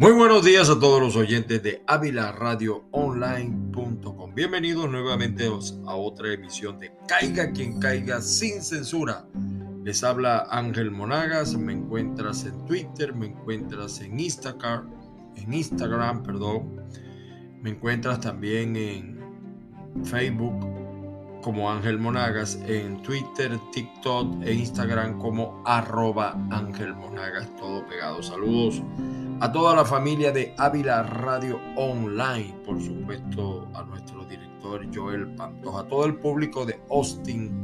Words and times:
Muy 0.00 0.12
buenos 0.12 0.44
días 0.44 0.70
a 0.70 0.78
todos 0.78 1.02
los 1.02 1.16
oyentes 1.16 1.60
de 1.60 1.82
Online.com. 2.92 4.32
Bienvenidos 4.32 4.88
nuevamente 4.88 5.50
a 5.86 5.96
otra 5.96 6.32
emisión 6.32 6.78
de 6.78 6.92
Caiga 7.08 7.50
quien 7.50 7.80
caiga 7.80 8.20
sin 8.20 8.62
censura. 8.62 9.26
Les 9.82 10.04
habla 10.04 10.46
Ángel 10.52 10.92
Monagas, 10.92 11.56
me 11.56 11.72
encuentras 11.72 12.44
en 12.44 12.64
Twitter, 12.64 13.12
me 13.12 13.26
encuentras 13.26 14.00
en 14.00 14.20
Instagram, 14.20 14.88
en 15.34 15.52
Instagram, 15.52 16.22
perdón. 16.22 16.80
Me 17.60 17.70
encuentras 17.70 18.20
también 18.20 18.76
en 18.76 19.18
Facebook 20.04 20.60
como 21.42 21.72
Ángel 21.72 21.98
Monagas, 21.98 22.56
en 22.68 23.02
Twitter, 23.02 23.58
TikTok 23.72 24.44
e 24.44 24.54
Instagram 24.54 25.18
como 25.18 25.60
arroba 25.66 26.38
Ángel 26.52 26.94
Monagas, 26.94 27.52
todo 27.56 27.84
pegado. 27.88 28.22
Saludos 28.22 28.80
a 29.40 29.52
toda 29.52 29.74
la 29.74 29.84
familia 29.84 30.32
de 30.32 30.52
Ávila 30.58 31.04
Radio 31.04 31.60
Online, 31.76 32.56
por 32.64 32.82
supuesto 32.82 33.68
a 33.72 33.84
nuestro 33.84 34.24
director 34.24 34.84
Joel 34.92 35.34
Pantoja, 35.36 35.80
a 35.80 35.86
todo 35.86 36.06
el 36.06 36.16
público 36.16 36.66
de 36.66 36.80
Austin, 36.90 37.62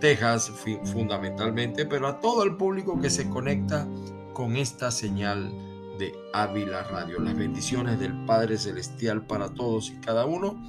Texas 0.00 0.50
fundamentalmente, 0.84 1.84
pero 1.84 2.08
a 2.08 2.18
todo 2.18 2.44
el 2.44 2.56
público 2.56 2.98
que 2.98 3.10
se 3.10 3.28
conecta 3.28 3.86
con 4.32 4.56
esta 4.56 4.90
señal 4.90 5.52
de 5.98 6.14
Ávila 6.32 6.82
Radio. 6.84 7.20
Las 7.20 7.36
bendiciones 7.36 8.00
del 8.00 8.24
Padre 8.24 8.56
Celestial 8.56 9.26
para 9.26 9.52
todos 9.52 9.90
y 9.90 9.96
cada 9.96 10.24
uno 10.24 10.62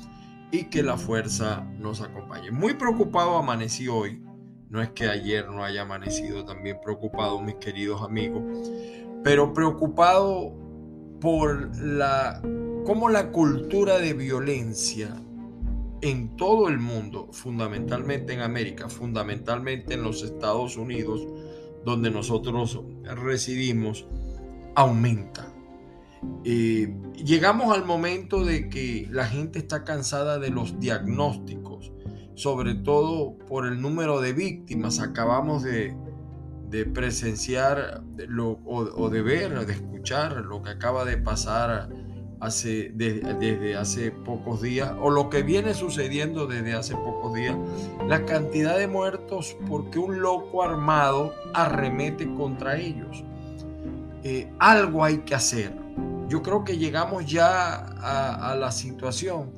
y 0.52 0.66
que 0.66 0.84
la 0.84 0.98
fuerza 0.98 1.66
nos 1.80 2.02
acompañe. 2.02 2.52
Muy 2.52 2.74
preocupado 2.74 3.38
amanecí 3.38 3.88
hoy. 3.88 4.22
No 4.70 4.82
es 4.82 4.90
que 4.90 5.08
ayer 5.08 5.48
no 5.50 5.64
haya 5.64 5.84
amanecido 5.84 6.44
también 6.46 6.80
preocupado, 6.84 7.40
mis 7.40 7.56
queridos 7.56 8.02
amigos, 8.02 8.44
pero 9.24 9.54
preocupado 9.54 10.54
por 11.20 11.76
la 11.82 12.42
cómo 12.86 13.10
la 13.10 13.32
cultura 13.32 13.98
de 14.00 14.14
violencia 14.14 15.16
en 16.02 16.36
todo 16.36 16.68
el 16.68 16.80
mundo, 16.80 17.30
fundamentalmente 17.32 18.34
en 18.34 18.42
América, 18.42 18.90
fundamentalmente 18.90 19.94
en 19.94 20.04
los 20.04 20.22
Estados 20.22 20.76
Unidos, 20.76 21.26
donde 21.86 22.12
nosotros 22.12 22.82
residimos, 23.04 24.06
aumenta. 24.76 25.48
Eh, 26.44 26.94
llegamos 27.24 27.74
al 27.74 27.86
momento 27.86 28.44
de 28.44 28.70
que 28.70 29.08
la 29.12 29.26
gente 29.26 29.60
está 29.60 29.86
cansada 29.86 30.40
de 30.40 30.50
los 30.50 30.80
diagnósticos, 30.80 31.94
sobre 32.36 32.76
todo 32.76 33.38
por 33.38 33.66
el 33.66 33.82
número 33.82 34.20
de 34.20 34.34
víctimas. 34.34 35.00
Acabamos 35.00 35.64
de, 35.64 35.96
de 36.74 36.88
presenciar 36.88 38.02
lo, 38.28 38.58
o, 38.66 39.10
de 39.12 39.22
ver, 39.22 39.64
de 39.68 39.74
escuchar 39.74 40.38
lo 40.38 40.64
que 40.64 40.72
acaba 40.72 41.06
de 41.06 41.18
pasar 41.18 41.88
hace, 42.40 42.92
desde 42.96 43.76
hace 43.76 44.10
pocos 44.10 44.64
días 44.64 44.92
o 45.00 45.12
lo 45.12 45.30
que 45.30 45.44
viene 45.44 45.76
sucediendo 45.76 46.48
desde 46.48 46.74
hace 46.74 46.96
pocos 46.96 47.36
días, 47.36 47.56
la 48.08 48.26
cantidad 48.26 48.76
de 48.76 48.88
muertos 48.88 49.56
porque 49.70 50.00
un 50.00 50.20
loco 50.24 50.64
armado 50.64 51.36
arremete 51.54 52.26
contra 52.34 52.76
ellos. 52.78 53.24
Eh, 54.24 54.52
algo 54.58 55.04
hay 55.04 55.20
que 55.20 55.36
hacer. 55.36 55.76
Yo 56.28 56.42
creo 56.42 56.64
que 56.64 56.80
llegamos 56.80 57.28
ya 57.28 57.76
a, 57.76 58.56
la 58.56 58.72
situación 58.72 59.52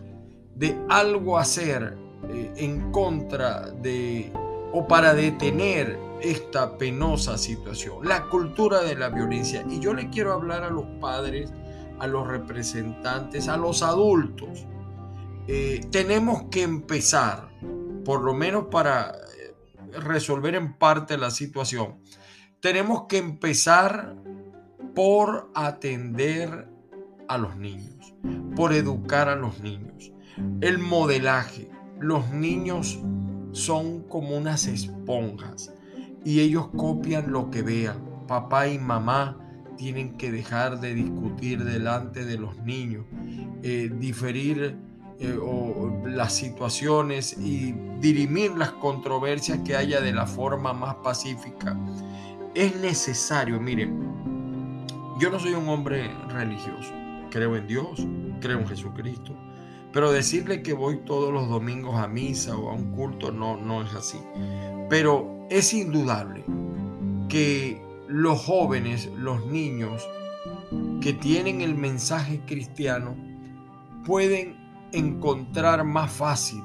de 0.54 0.78
algo 0.90 1.38
hacer 1.38 1.98
eh, 2.30 2.52
en 2.58 2.92
contra 2.92 3.72
de 3.72 4.34
o 4.78 4.86
para 4.86 5.14
detener 5.14 5.98
esta 6.22 6.78
penosa 6.78 7.38
situación, 7.38 8.06
la 8.06 8.26
cultura 8.26 8.82
de 8.82 8.96
la 8.96 9.08
violencia. 9.08 9.64
Y 9.70 9.80
yo 9.80 9.94
le 9.94 10.10
quiero 10.10 10.34
hablar 10.34 10.64
a 10.64 10.70
los 10.70 10.84
padres, 11.00 11.54
a 11.98 12.08
los 12.08 12.28
representantes, 12.28 13.48
a 13.48 13.56
los 13.56 13.82
adultos. 13.82 14.66
Eh, 15.48 15.80
tenemos 15.92 16.50
que 16.52 16.64
empezar, 16.64 17.48
por 18.04 18.22
lo 18.22 18.34
menos 18.34 18.66
para 18.66 19.12
eh, 19.12 19.54
resolver 20.02 20.56
en 20.56 20.74
parte 20.74 21.18
la 21.18 21.32
situación, 21.32 22.02
tenemos 22.60 23.06
que 23.08 23.18
empezar 23.18 24.14
por 24.94 25.52
atender 25.56 26.68
a 27.30 27.38
los 27.38 27.56
niños, 27.56 28.14
por 28.58 28.74
educar 28.74 29.30
a 29.30 29.38
los 29.38 29.62
niños. 29.62 30.12
El 30.60 30.80
modelaje. 30.80 31.70
Los 31.98 32.32
niños 32.32 33.00
son 33.56 34.02
como 34.04 34.36
unas 34.36 34.68
esponjas 34.68 35.74
y 36.26 36.42
ellos 36.42 36.68
copian 36.76 37.32
lo 37.32 37.50
que 37.50 37.62
vean. 37.62 38.04
Papá 38.28 38.68
y 38.68 38.78
mamá 38.78 39.38
tienen 39.78 40.18
que 40.18 40.32
dejar 40.32 40.82
de 40.82 40.94
discutir 40.94 41.64
delante 41.64 42.26
de 42.26 42.38
los 42.38 42.58
niños, 42.64 43.06
eh, 43.64 43.90
diferir 43.98 44.78
eh, 45.20 45.40
las 46.06 46.34
situaciones 46.34 47.38
y 47.38 47.74
dirimir 48.02 48.52
las 48.52 48.72
controversias 48.72 49.60
que 49.60 49.76
haya 49.76 50.02
de 50.02 50.12
la 50.12 50.28
forma 50.28 50.74
más 50.74 50.96
pacífica. 50.96 51.78
Es 52.54 52.76
necesario, 52.82 53.60
miren, 53.62 54.86
yo 55.20 55.30
no 55.30 55.40
soy 55.40 55.54
un 55.54 55.70
hombre 55.70 56.12
religioso, 56.28 56.92
creo 57.30 57.56
en 57.56 57.68
Dios, 57.68 58.06
creo 58.42 58.60
en 58.60 58.68
Jesucristo, 58.68 59.34
pero 59.96 60.12
decirle 60.12 60.62
que 60.62 60.74
voy 60.74 60.98
todos 61.06 61.32
los 61.32 61.48
domingos 61.48 61.96
a 61.96 62.10
misa 62.10 62.58
o 62.58 62.70
a 62.70 62.74
un 62.74 62.92
culto 62.92 63.32
no, 63.32 63.56
no 63.56 63.82
es 63.82 63.94
así. 63.94 64.18
Pero 64.90 65.48
es 65.50 65.74
indudable 65.74 66.44
que 67.30 67.82
los 68.10 68.44
jóvenes, 68.44 69.10
los 69.16 69.46
niños 69.46 70.06
que 71.00 71.14
tienen 71.14 71.62
el 71.62 71.76
mensaje 71.76 72.42
cristiano 72.46 73.16
pueden 74.06 74.58
encontrar 74.92 75.86
más 75.86 76.12
fácil, 76.12 76.62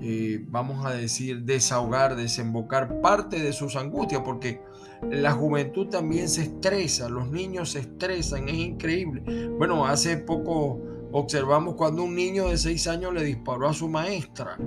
eh, 0.00 0.42
vamos 0.48 0.86
a 0.86 0.92
decir, 0.92 1.42
desahogar, 1.42 2.16
desembocar 2.16 3.02
parte 3.02 3.38
de 3.38 3.52
sus 3.52 3.76
angustias, 3.76 4.22
porque 4.24 4.62
la 5.10 5.32
juventud 5.32 5.88
también 5.88 6.30
se 6.30 6.44
estresa, 6.44 7.10
los 7.10 7.30
niños 7.30 7.72
se 7.72 7.80
estresan, 7.80 8.48
es 8.48 8.56
increíble. 8.56 9.50
Bueno, 9.58 9.86
hace 9.86 10.16
poco 10.16 10.85
observamos 11.18 11.76
cuando 11.76 12.02
un 12.02 12.14
niño 12.14 12.48
de 12.48 12.58
seis 12.58 12.86
años 12.86 13.14
le 13.14 13.24
disparó 13.24 13.68
a 13.68 13.72
su 13.72 13.88
maestra. 13.88 14.58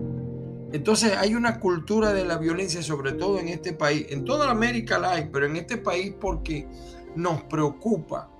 Entonces 0.71 1.15
hay 1.15 1.35
una 1.35 1.59
cultura 1.59 2.11
de 2.11 2.25
la 2.25 2.37
violencia, 2.37 2.81
sobre 2.81 3.11
todo 3.11 3.39
en 3.39 3.49
este 3.49 3.73
país. 3.73 4.07
En 4.09 4.25
toda 4.25 4.49
América 4.49 4.97
la 4.97 5.11
hay, 5.11 5.29
pero 5.31 5.45
en 5.45 5.57
este 5.57 5.77
país 5.77 6.13
porque 6.19 6.67
nos 7.15 7.43
preocupa. 7.43 8.31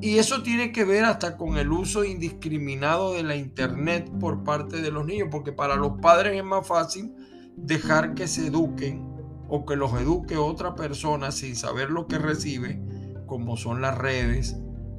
Y 0.00 0.16
eso 0.16 0.42
tiene 0.42 0.72
que 0.72 0.84
ver 0.84 1.04
hasta 1.04 1.36
con 1.36 1.58
el 1.58 1.70
uso 1.70 2.04
indiscriminado 2.04 3.12
de 3.12 3.22
la 3.22 3.36
internet 3.36 4.10
por 4.18 4.42
parte 4.42 4.80
de 4.80 4.90
los 4.90 5.04
niños, 5.04 5.28
porque 5.30 5.52
para 5.52 5.76
los 5.76 6.00
padres 6.00 6.36
es 6.36 6.44
más 6.44 6.66
fácil 6.66 7.14
dejar 7.56 8.14
que 8.14 8.26
se 8.26 8.46
eduquen 8.46 9.06
o 9.48 9.66
que 9.66 9.76
los 9.76 9.92
eduque 10.00 10.38
otra 10.38 10.74
persona 10.74 11.30
sin 11.30 11.56
saber 11.56 11.90
lo 11.90 12.06
que 12.06 12.18
recibe, 12.18 12.80
como 13.26 13.58
son 13.58 13.82
las 13.82 13.98
redes, 13.98 14.56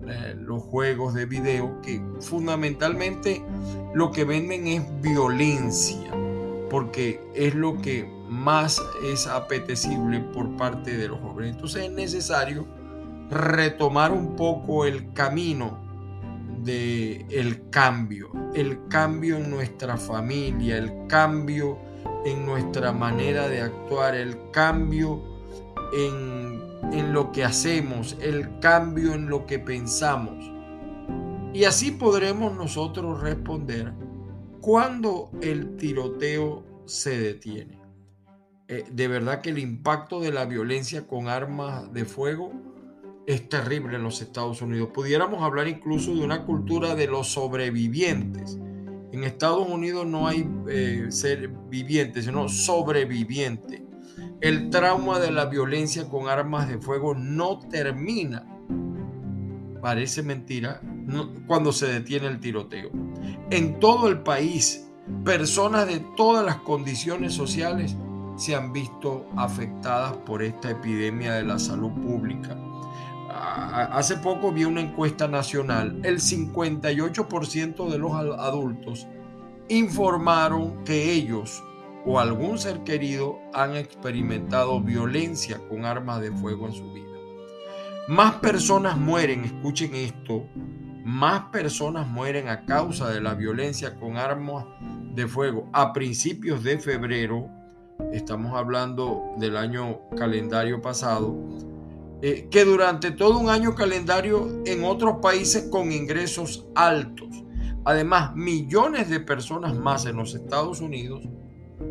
eh, 0.08 0.36
los 0.38 0.62
juegos 0.64 1.14
de 1.14 1.26
video, 1.26 1.82
que 1.82 2.02
fundamentalmente 2.22 3.44
lo 3.94 4.12
que 4.12 4.24
venden 4.24 4.68
es 4.68 5.02
violencia 5.02 6.12
porque 6.70 7.22
es 7.34 7.56
lo 7.56 7.82
que 7.82 8.06
más 8.28 8.82
es 9.04 9.28
apetecible 9.28 10.20
por 10.20 10.58
parte 10.58 10.98
de 10.98 11.08
los 11.08 11.20
jóvenes. 11.22 11.56
Entonces 11.56 11.86
es 11.86 11.92
necesario 11.92 12.66
retomar 13.30 14.12
un 14.12 14.36
poco 14.36 14.86
el 14.86 15.14
camino 15.14 15.84
del 16.64 17.26
el 17.30 17.70
cambio, 17.70 18.32
el 18.54 18.88
cambio 18.88 19.38
en 19.38 19.50
nuestra 19.50 19.98
familia, 19.98 20.78
el 20.78 21.08
cambio 21.08 21.78
en 22.26 22.46
nuestra 22.46 22.92
manera 22.92 23.48
de 23.48 23.62
actuar, 23.62 24.16
el 24.16 24.52
cambio 24.52 25.22
en, 25.94 26.75
en 26.92 27.14
lo 27.14 27.32
que 27.32 27.44
hacemos, 27.44 28.18
el 28.22 28.60
cambio 28.60 29.14
en 29.14 29.28
lo 29.28 29.46
que 29.46 29.60
pensamos. 29.60 30.52
Y 31.54 31.64
así 31.64 31.92
podremos 31.92 32.56
nosotros 32.56 33.22
responder 33.22 33.94
cuando 34.62 35.30
el 35.42 35.78
tiroteo 35.78 36.64
se 36.86 37.18
detiene. 37.20 37.80
Eh, 38.68 38.86
de 38.92 39.08
verdad 39.08 39.42
que 39.42 39.52
el 39.52 39.60
impacto 39.60 40.20
de 40.20 40.32
la 40.32 40.46
violencia 40.46 41.06
con 41.06 41.28
armas 41.28 41.94
de 41.94 42.06
fuego 42.06 42.52
es 43.28 43.48
terrible 43.48 43.96
en 43.96 44.04
los 44.04 44.22
Estados 44.22 44.62
Unidos. 44.62 44.90
Pudiéramos 44.94 45.44
hablar 45.44 45.68
incluso 45.68 46.16
de 46.16 46.24
una 46.24 46.46
cultura 46.46 46.96
de 46.96 47.08
los 47.08 47.28
sobrevivientes. 47.28 48.60
En 49.12 49.24
Estados 49.24 49.68
Unidos 49.68 50.06
no 50.06 50.28
hay 50.28 50.50
eh, 50.68 51.08
ser 51.10 51.48
vivientes, 51.70 52.26
sino 52.26 52.50
sobreviviente. 52.50 53.85
El 54.42 54.70
trauma 54.70 55.20
de 55.20 55.32
la 55.32 55.46
violencia 55.46 56.08
con 56.10 56.28
armas 56.28 56.68
de 56.68 56.78
fuego 56.78 57.16
no 57.16 57.60
termina. 57.60 58.46
Parece 59.82 60.24
mentira 60.24 60.82
cuando 61.48 61.72
se 61.72 61.88
detiene 61.88 62.28
el 62.28 62.40
tiroteo 62.40 62.90
en 63.52 63.80
todo 63.80 64.08
el 64.08 64.22
país, 64.22 64.88
personas 65.24 65.88
de 65.88 66.00
todas 66.18 66.44
las 66.44 66.58
condiciones 66.58 67.34
sociales 67.34 67.96
se 68.38 68.56
han 68.56 68.74
visto 68.74 69.28
afectadas 69.38 70.18
por 70.18 70.42
esta 70.42 70.72
epidemia 70.72 71.34
de 71.34 71.44
la 71.44 71.60
salud 71.60 71.92
pública. 71.92 72.58
hace 73.30 74.18
poco 74.18 74.52
vi 74.52 74.66
una 74.66 74.82
encuesta 74.82 75.28
nacional, 75.28 76.00
el 76.04 76.20
58% 76.20 77.90
de 77.90 77.98
los 77.98 78.14
adultos 78.14 79.08
informaron 79.68 80.84
que 80.84 81.12
ellos 81.12 81.64
o 82.06 82.20
algún 82.20 82.58
ser 82.58 82.84
querido 82.84 83.40
han 83.54 83.76
experimentado 83.76 84.80
violencia 84.80 85.60
con 85.68 85.86
armas 85.86 86.22
de 86.22 86.32
fuego 86.32 86.68
en 86.68 86.74
su 86.74 86.92
vida. 86.94 87.06
Más 88.08 88.36
personas 88.36 88.98
mueren, 88.98 89.46
escuchen 89.46 89.96
esto, 89.96 90.46
más 91.04 91.50
personas 91.52 92.08
mueren 92.08 92.50
a 92.50 92.66
causa 92.66 93.10
de 93.10 93.22
la 93.22 93.34
violencia 93.34 93.96
con 93.96 94.18
armas 94.18 94.66
de 95.14 95.28
fuego 95.28 95.68
a 95.74 95.94
principios 95.94 96.64
de 96.64 96.78
febrero, 96.78 97.50
estamos 98.14 98.56
hablando 98.56 99.34
del 99.38 99.58
año 99.58 100.02
calendario 100.16 100.82
pasado, 100.82 101.36
eh, 102.22 102.48
que 102.52 102.64
durante 102.64 103.12
todo 103.12 103.40
un 103.40 103.50
año 103.50 103.74
calendario 103.74 104.64
en 104.66 104.84
otros 104.84 105.18
países 105.22 105.70
con 105.72 105.92
ingresos 105.92 106.68
altos. 106.76 107.44
Además, 107.84 108.36
millones 108.36 109.10
de 109.10 109.20
personas 109.20 109.76
más 109.76 110.06
en 110.06 110.16
los 110.18 110.34
Estados 110.34 110.82
Unidos 110.82 111.28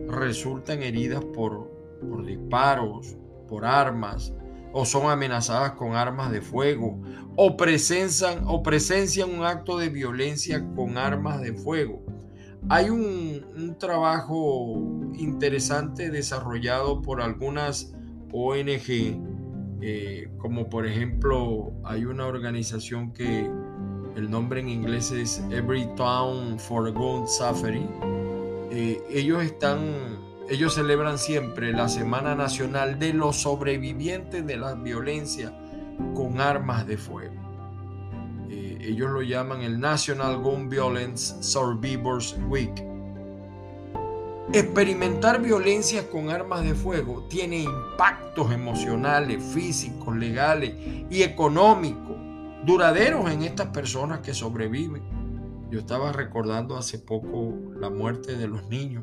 resultan 0.08 0.82
heridas 0.82 1.25
por, 1.25 1.70
por 2.08 2.25
disparos, 2.25 3.17
por 3.49 3.64
armas, 3.64 4.32
o 4.73 4.85
son 4.85 5.11
amenazadas 5.11 5.73
con 5.73 5.94
armas 5.94 6.32
de 6.32 6.41
fuego, 6.41 7.00
o 7.37 7.56
presencian, 7.56 8.44
o 8.46 8.62
presencian 8.62 9.31
un 9.31 9.44
acto 9.44 9.79
de 9.79 9.88
violencia 9.88 10.64
con 10.75 10.99
armas 10.99 11.41
de 11.41 11.52
fuego. 11.52 12.02
Hay 12.69 12.91
un, 12.91 13.44
un 13.56 13.79
trabajo 13.79 14.75
interesante 15.14 16.11
desarrollado 16.11 17.02
por 17.02 17.20
algunas 17.20 17.94
ONG, 18.32 19.20
eh, 19.81 20.29
como 20.38 20.69
por 20.69 20.87
ejemplo 20.87 21.73
hay 21.85 22.05
una 22.05 22.26
organización 22.26 23.12
que 23.12 23.49
el 24.17 24.31
nombre 24.31 24.61
en 24.61 24.69
inglés 24.69 25.12
es 25.12 25.43
Every 25.50 25.87
Town 25.96 26.58
for 26.58 26.91
Gun 26.93 27.29
Safari. 27.29 27.87
Eh, 28.76 29.00
ellos 29.09 29.44
están, 29.44 30.19
ellos 30.50 30.75
celebran 30.75 31.17
siempre 31.17 31.73
la 31.73 31.88
Semana 31.88 32.35
Nacional 32.35 32.99
de 32.99 33.12
los 33.12 33.37
sobrevivientes 33.37 34.44
de 34.44 34.56
la 34.56 34.75
violencia 34.75 35.56
con 36.12 36.41
armas 36.41 36.85
de 36.85 36.97
fuego. 36.97 37.37
Eh, 38.50 38.79
ellos 38.81 39.12
lo 39.12 39.23
llaman 39.23 39.61
el 39.61 39.79
National 39.79 40.38
Gun 40.38 40.69
Violence 40.69 41.41
Survivors 41.41 42.37
Week. 42.49 42.75
Experimentar 44.53 45.41
violencia 45.41 46.11
con 46.11 46.31
armas 46.31 46.65
de 46.65 46.75
fuego 46.75 47.29
tiene 47.31 47.61
impactos 47.61 48.50
emocionales, 48.50 49.41
físicos, 49.41 50.17
legales 50.17 50.75
y 51.09 51.23
económicos 51.23 52.17
duraderos 52.65 53.31
en 53.31 53.44
estas 53.44 53.69
personas 53.69 54.19
que 54.19 54.35
sobreviven. 54.35 55.13
Yo 55.75 55.81
estaba 55.81 56.12
recordando 56.12 56.76
hace 56.76 57.00
poco 57.00 57.53
la 57.81 57.91
muerte 57.91 58.37
de 58.37 58.47
los 58.47 58.69
niños. 58.69 59.03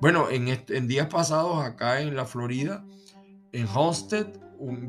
Bueno, 0.00 0.30
en, 0.30 0.88
días 0.88 1.06
pasados 1.06 1.64
acá 1.64 2.00
en 2.00 2.16
la 2.16 2.24
Florida, 2.24 2.84
en 3.52 3.68
Homestead, 3.72 4.26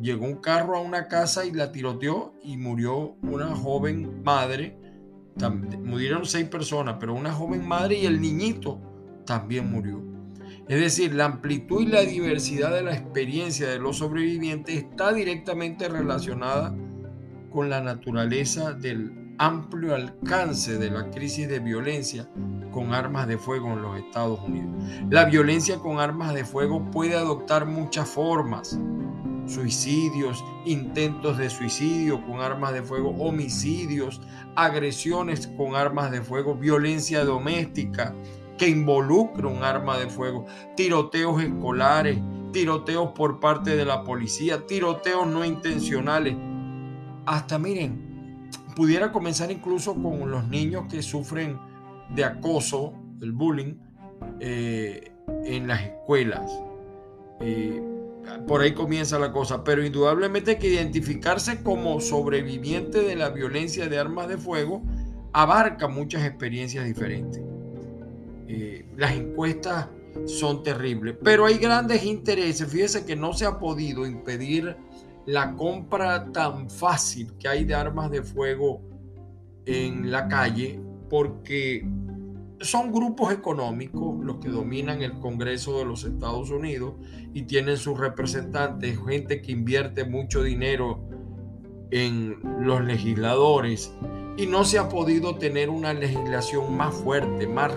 llegó 0.01 0.25
un 0.25 0.37
carro 0.37 0.75
a 0.75 0.81
una 0.81 1.07
casa 1.09 1.45
y 1.45 1.51
la 1.51 1.71
tiroteó 1.71 2.33
y 2.41 2.57
murió 2.57 3.15
una 3.21 3.55
joven 3.55 4.23
madre. 4.23 4.75
murieron 5.83 6.25
seis 6.25 6.47
personas, 6.47 6.97
pero 6.99 7.13
una 7.13 7.31
joven 7.31 7.63
madre 7.63 7.99
y 7.99 8.07
el 8.07 8.19
niñito 8.19 8.81
también 9.23 9.69
murió. 9.69 10.01
Es 10.67 10.79
decir, 10.79 11.13
la 11.13 11.25
amplitud 11.25 11.83
y 11.83 11.85
la 11.85 12.01
diversidad 12.01 12.73
de 12.73 12.81
la 12.81 12.95
experiencia 12.95 13.69
de 13.69 13.77
los 13.77 13.97
sobrevivientes 13.97 14.77
está 14.77 15.13
directamente 15.13 15.87
relacionada 15.87 16.75
con 17.51 17.69
la 17.69 17.81
naturaleza 17.81 18.73
del 18.73 19.22
amplio 19.43 19.93
alcance 19.93 20.77
de 20.77 20.89
la 20.89 21.11
crisis 21.11 21.49
de 21.49 21.59
violencia 21.59 22.29
con 22.71 22.93
armas 22.93 23.27
de 23.27 23.37
fuego 23.37 23.73
en 23.73 23.81
los 23.81 23.99
Estados 23.99 24.39
Unidos. 24.39 24.71
La 25.09 25.25
violencia 25.25 25.79
con 25.79 25.99
armas 25.99 26.33
de 26.33 26.45
fuego 26.45 26.89
puede 26.91 27.17
adoptar 27.17 27.65
muchas 27.65 28.07
formas. 28.07 28.79
Suicidios, 29.45 30.41
intentos 30.65 31.37
de 31.37 31.49
suicidio 31.49 32.25
con 32.25 32.39
armas 32.39 32.71
de 32.71 32.83
fuego, 32.83 33.09
homicidios, 33.19 34.21
agresiones 34.55 35.47
con 35.57 35.75
armas 35.75 36.09
de 36.11 36.21
fuego, 36.21 36.55
violencia 36.55 37.25
doméstica, 37.25 38.15
que 38.57 38.69
involucra 38.69 39.49
un 39.49 39.61
arma 39.61 39.97
de 39.97 40.07
fuego, 40.07 40.45
tiroteos 40.77 41.43
escolares, 41.43 42.17
tiroteos 42.53 43.11
por 43.11 43.41
parte 43.41 43.75
de 43.75 43.83
la 43.83 44.05
policía, 44.05 44.65
tiroteos 44.65 45.27
no 45.27 45.43
intencionales. 45.43 46.37
Hasta 47.25 47.59
miren, 47.59 48.12
pudiera 48.75 49.11
comenzar 49.11 49.51
incluso 49.51 49.93
con 49.95 50.29
los 50.29 50.47
niños 50.47 50.85
que 50.91 51.01
sufren 51.01 51.57
de 52.09 52.23
acoso, 52.23 52.93
el 53.21 53.31
bullying, 53.31 53.75
eh, 54.39 55.11
en 55.45 55.67
las 55.67 55.81
escuelas. 55.81 56.51
Eh, 57.39 57.81
por 58.47 58.61
ahí 58.61 58.73
comienza 58.73 59.19
la 59.19 59.31
cosa, 59.31 59.63
pero 59.63 59.85
indudablemente 59.85 60.57
que 60.57 60.67
identificarse 60.67 61.61
como 61.61 61.99
sobreviviente 61.99 63.01
de 63.01 63.15
la 63.15 63.29
violencia 63.29 63.87
de 63.87 63.99
armas 63.99 64.27
de 64.27 64.37
fuego 64.37 64.81
abarca 65.33 65.87
muchas 65.87 66.25
experiencias 66.25 66.85
diferentes. 66.85 67.41
Eh, 68.47 68.85
las 68.95 69.13
encuestas 69.13 69.87
son 70.25 70.63
terribles, 70.63 71.15
pero 71.23 71.45
hay 71.45 71.57
grandes 71.57 72.03
intereses. 72.05 72.67
Fíjese 72.67 73.05
que 73.05 73.15
no 73.15 73.33
se 73.33 73.45
ha 73.45 73.59
podido 73.59 74.05
impedir 74.05 74.75
la 75.25 75.55
compra 75.55 76.31
tan 76.31 76.69
fácil 76.69 77.33
que 77.37 77.47
hay 77.47 77.63
de 77.63 77.75
armas 77.75 78.11
de 78.11 78.21
fuego 78.23 78.81
en 79.65 80.11
la 80.11 80.27
calle 80.27 80.79
porque 81.09 81.87
son 82.59 82.91
grupos 82.91 83.31
económicos 83.33 84.23
los 84.23 84.37
que 84.37 84.49
dominan 84.49 85.01
el 85.01 85.19
Congreso 85.19 85.77
de 85.77 85.85
los 85.85 86.03
Estados 86.03 86.49
Unidos 86.49 86.93
y 87.33 87.43
tienen 87.43 87.77
sus 87.77 87.99
representantes, 87.99 88.97
gente 89.05 89.41
que 89.41 89.51
invierte 89.51 90.05
mucho 90.05 90.43
dinero 90.43 91.01
en 91.91 92.39
los 92.59 92.83
legisladores 92.83 93.93
y 94.37 94.47
no 94.47 94.65
se 94.65 94.79
ha 94.79 94.89
podido 94.89 95.35
tener 95.35 95.69
una 95.69 95.93
legislación 95.93 96.75
más 96.75 96.93
fuerte, 96.95 97.47
más 97.47 97.71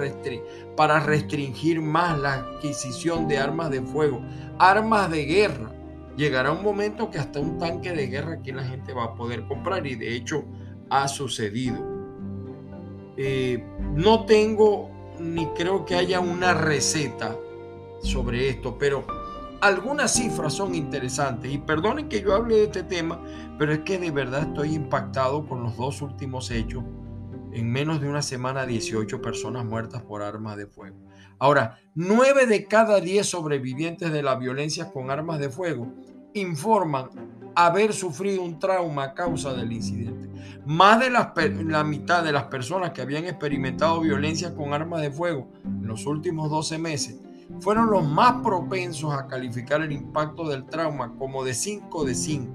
para 0.76 1.00
restringir 1.00 1.82
más 1.82 2.18
la 2.18 2.34
adquisición 2.34 3.28
de 3.28 3.38
armas 3.38 3.70
de 3.70 3.82
fuego, 3.82 4.22
armas 4.58 5.10
de 5.10 5.24
guerra. 5.24 5.72
Llegará 6.16 6.52
un 6.52 6.62
momento 6.62 7.10
que 7.10 7.18
hasta 7.18 7.40
un 7.40 7.58
tanque 7.58 7.92
de 7.92 8.06
guerra 8.06 8.34
aquí 8.34 8.52
la 8.52 8.64
gente 8.64 8.94
va 8.94 9.04
a 9.04 9.14
poder 9.14 9.46
comprar 9.46 9.86
y 9.86 9.96
de 9.96 10.16
hecho 10.16 10.44
ha 10.88 11.08
sucedido. 11.08 11.76
Eh, 13.16 13.64
no 13.94 14.24
tengo 14.24 14.90
ni 15.18 15.46
creo 15.48 15.84
que 15.84 15.94
haya 15.94 16.20
una 16.20 16.54
receta 16.54 17.36
sobre 18.02 18.48
esto, 18.48 18.76
pero 18.78 19.06
algunas 19.60 20.14
cifras 20.14 20.54
son 20.54 20.74
interesantes 20.74 21.52
y 21.52 21.58
perdonen 21.58 22.08
que 22.08 22.20
yo 22.20 22.34
hable 22.34 22.56
de 22.56 22.64
este 22.64 22.82
tema, 22.82 23.20
pero 23.58 23.72
es 23.72 23.80
que 23.80 23.98
de 23.98 24.10
verdad 24.10 24.42
estoy 24.42 24.74
impactado 24.74 25.46
con 25.46 25.62
los 25.62 25.76
dos 25.76 26.02
últimos 26.02 26.50
hechos. 26.50 26.84
En 27.56 27.72
menos 27.72 28.02
de 28.02 28.08
una 28.10 28.20
semana, 28.20 28.66
18 28.66 29.22
personas 29.22 29.64
muertas 29.64 30.02
por 30.02 30.20
armas 30.20 30.58
de 30.58 30.66
fuego. 30.66 30.98
Ahora, 31.38 31.78
9 31.94 32.44
de 32.44 32.66
cada 32.66 33.00
10 33.00 33.26
sobrevivientes 33.26 34.12
de 34.12 34.22
la 34.22 34.34
violencia 34.34 34.92
con 34.92 35.10
armas 35.10 35.38
de 35.38 35.48
fuego 35.48 35.90
informan 36.34 37.08
haber 37.54 37.94
sufrido 37.94 38.42
un 38.42 38.58
trauma 38.58 39.04
a 39.04 39.14
causa 39.14 39.54
del 39.54 39.72
incidente. 39.72 40.28
Más 40.66 41.00
de 41.00 41.08
la 41.08 41.82
mitad 41.82 42.22
de 42.22 42.32
las 42.32 42.44
personas 42.44 42.90
que 42.90 43.00
habían 43.00 43.24
experimentado 43.24 44.02
violencia 44.02 44.54
con 44.54 44.74
armas 44.74 45.00
de 45.00 45.10
fuego 45.10 45.50
en 45.64 45.86
los 45.86 46.04
últimos 46.04 46.50
12 46.50 46.76
meses 46.76 47.22
fueron 47.60 47.88
los 47.88 48.06
más 48.06 48.42
propensos 48.42 49.14
a 49.14 49.28
calificar 49.28 49.80
el 49.80 49.92
impacto 49.92 50.46
del 50.46 50.66
trauma 50.66 51.14
como 51.16 51.42
de 51.42 51.54
5 51.54 52.04
de 52.04 52.14
5, 52.14 52.52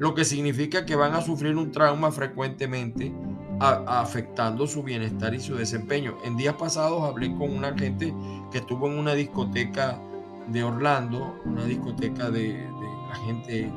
lo 0.00 0.16
que 0.16 0.24
significa 0.24 0.84
que 0.84 0.96
van 0.96 1.14
a 1.14 1.20
sufrir 1.20 1.54
un 1.54 1.70
trauma 1.70 2.10
frecuentemente 2.10 3.14
afectando 3.60 4.66
su 4.66 4.82
bienestar 4.82 5.34
y 5.34 5.40
su 5.40 5.56
desempeño. 5.56 6.16
En 6.24 6.36
días 6.36 6.54
pasados 6.54 7.02
hablé 7.02 7.28
con 7.36 7.56
una 7.56 7.76
gente 7.76 8.14
que 8.50 8.58
estuvo 8.58 8.86
en 8.86 8.98
una 8.98 9.14
discoteca 9.14 10.00
de 10.48 10.62
Orlando, 10.62 11.40
una 11.44 11.64
discoteca 11.64 12.30
de, 12.30 12.66
la 13.08 13.16
gente 13.24 13.70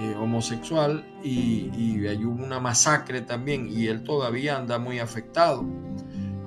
eh, 0.00 0.14
homosexual 0.18 1.06
y, 1.22 1.70
y 1.76 2.06
ahí 2.06 2.24
hubo 2.24 2.42
una 2.42 2.58
masacre 2.58 3.20
también 3.20 3.68
y 3.70 3.86
él 3.86 4.02
todavía 4.02 4.56
anda 4.56 4.78
muy 4.78 4.98
afectado. 4.98 5.64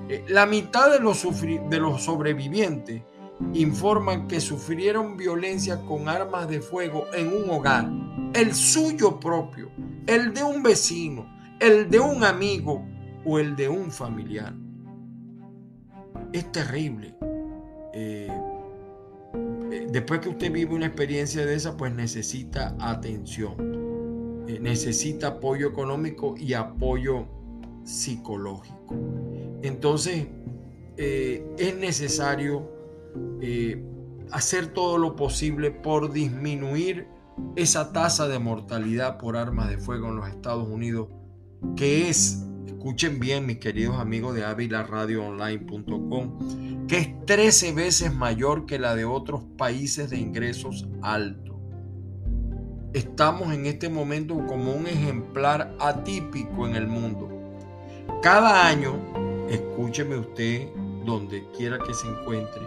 Eh, 0.08 0.24
la 0.28 0.46
mitad 0.46 0.90
de 0.90 1.00
los, 1.00 1.26
de 1.40 1.80
los 1.80 2.04
sobrevivientes 2.04 3.02
informan 3.54 4.28
que 4.28 4.40
sufrieron 4.40 5.16
violencia 5.16 5.80
con 5.84 6.08
armas 6.08 6.48
de 6.48 6.60
fuego 6.60 7.06
en 7.12 7.28
un 7.28 7.50
hogar, 7.50 7.90
el 8.32 8.54
suyo 8.54 9.18
propio, 9.18 9.70
el 10.06 10.32
de 10.32 10.42
un 10.44 10.62
vecino, 10.62 11.35
el 11.60 11.90
de 11.90 12.00
un 12.00 12.24
amigo 12.24 12.84
o 13.24 13.38
el 13.38 13.56
de 13.56 13.68
un 13.68 13.90
familiar. 13.90 14.54
Es 16.32 16.50
terrible. 16.52 17.14
Eh, 17.92 18.30
después 19.90 20.20
que 20.20 20.28
usted 20.28 20.52
vive 20.52 20.74
una 20.74 20.86
experiencia 20.86 21.44
de 21.44 21.54
esa, 21.54 21.76
pues 21.76 21.94
necesita 21.94 22.76
atención. 22.78 23.76
eh, 24.48 24.60
necesita 24.60 25.26
apoyo 25.28 25.68
económico 25.68 26.36
y 26.38 26.54
apoyo 26.54 27.26
psicológico. 27.84 28.94
Entonces, 29.62 30.28
eh, 30.96 31.44
es 31.58 31.76
necesario 31.76 32.70
eh, 33.40 33.82
hacer 34.30 34.68
todo 34.68 34.98
lo 34.98 35.16
posible 35.16 35.70
por 35.70 36.12
disminuir 36.12 37.06
esa 37.54 37.92
tasa 37.92 38.28
de 38.28 38.38
mortalidad 38.38 39.18
por 39.18 39.36
armas 39.36 39.68
de 39.68 39.78
fuego 39.78 40.08
en 40.08 40.16
los 40.16 40.28
Estados 40.28 40.68
Unidos, 40.68 41.08
que 41.76 42.08
es, 42.08 42.44
escuchen 42.66 43.18
bien 43.18 43.46
mis 43.46 43.58
queridos 43.58 43.98
amigos 43.98 44.34
de 44.34 44.44
avilaradioonline.com, 44.44 46.86
que 46.86 46.98
es 46.98 47.26
13 47.26 47.72
veces 47.72 48.14
mayor 48.14 48.66
que 48.66 48.78
la 48.78 48.94
de 48.94 49.04
otros 49.04 49.42
países 49.56 50.10
de 50.10 50.18
ingresos 50.18 50.86
altos. 51.02 51.56
Estamos 52.92 53.52
en 53.52 53.66
este 53.66 53.88
momento 53.88 54.46
como 54.46 54.72
un 54.72 54.86
ejemplar 54.86 55.74
atípico 55.80 56.66
en 56.66 56.76
el 56.76 56.86
mundo. 56.86 57.28
Cada 58.22 58.66
año, 58.66 58.94
escúcheme 59.50 60.16
usted 60.16 60.68
donde 61.04 61.44
quiera 61.56 61.78
que 61.78 61.92
se 61.92 62.08
encuentre, 62.08 62.62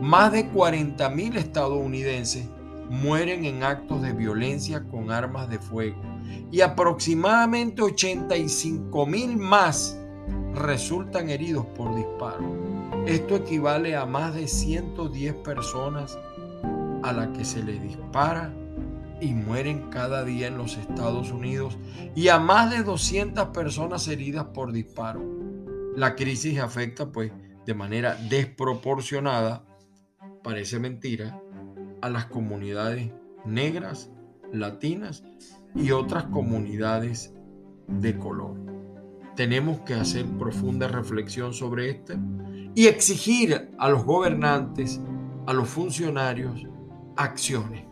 más 0.00 0.32
de 0.32 0.48
40 0.48 1.08
mil 1.10 1.36
estadounidenses 1.36 2.46
mueren 2.90 3.46
en 3.46 3.62
actos 3.62 4.02
de 4.02 4.12
violencia 4.12 4.84
con 4.84 5.10
armas 5.10 5.48
de 5.48 5.58
fuego 5.58 6.13
y 6.50 6.60
aproximadamente 6.60 7.82
85 7.82 9.06
mil 9.06 9.36
más 9.36 9.98
resultan 10.54 11.28
heridos 11.28 11.66
por 11.66 11.94
disparo. 11.94 12.44
Esto 13.06 13.36
equivale 13.36 13.96
a 13.96 14.06
más 14.06 14.34
de 14.34 14.48
110 14.48 15.34
personas 15.36 16.18
a 17.02 17.12
las 17.12 17.28
que 17.36 17.44
se 17.44 17.62
les 17.62 17.82
dispara 17.82 18.52
y 19.20 19.34
mueren 19.34 19.90
cada 19.90 20.24
día 20.24 20.46
en 20.46 20.56
los 20.56 20.76
Estados 20.76 21.30
Unidos 21.30 21.76
y 22.14 22.28
a 22.28 22.38
más 22.38 22.70
de 22.70 22.82
200 22.82 23.48
personas 23.48 24.08
heridas 24.08 24.46
por 24.54 24.72
disparo. 24.72 25.22
La 25.96 26.14
crisis 26.14 26.58
afecta 26.58 27.10
pues 27.12 27.32
de 27.66 27.74
manera 27.74 28.16
desproporcionada, 28.28 29.64
parece 30.42 30.78
mentira, 30.78 31.40
a 32.00 32.10
las 32.10 32.26
comunidades 32.26 33.10
negras, 33.44 34.10
latinas 34.52 35.24
y 35.74 35.90
otras 35.90 36.24
comunidades 36.24 37.34
de 37.88 38.18
color. 38.18 38.54
Tenemos 39.36 39.80
que 39.80 39.94
hacer 39.94 40.26
profunda 40.38 40.88
reflexión 40.88 41.52
sobre 41.52 41.90
esto 41.90 42.14
y 42.74 42.86
exigir 42.86 43.70
a 43.78 43.88
los 43.88 44.04
gobernantes, 44.04 45.00
a 45.46 45.52
los 45.52 45.68
funcionarios, 45.68 46.66
acciones. 47.16 47.84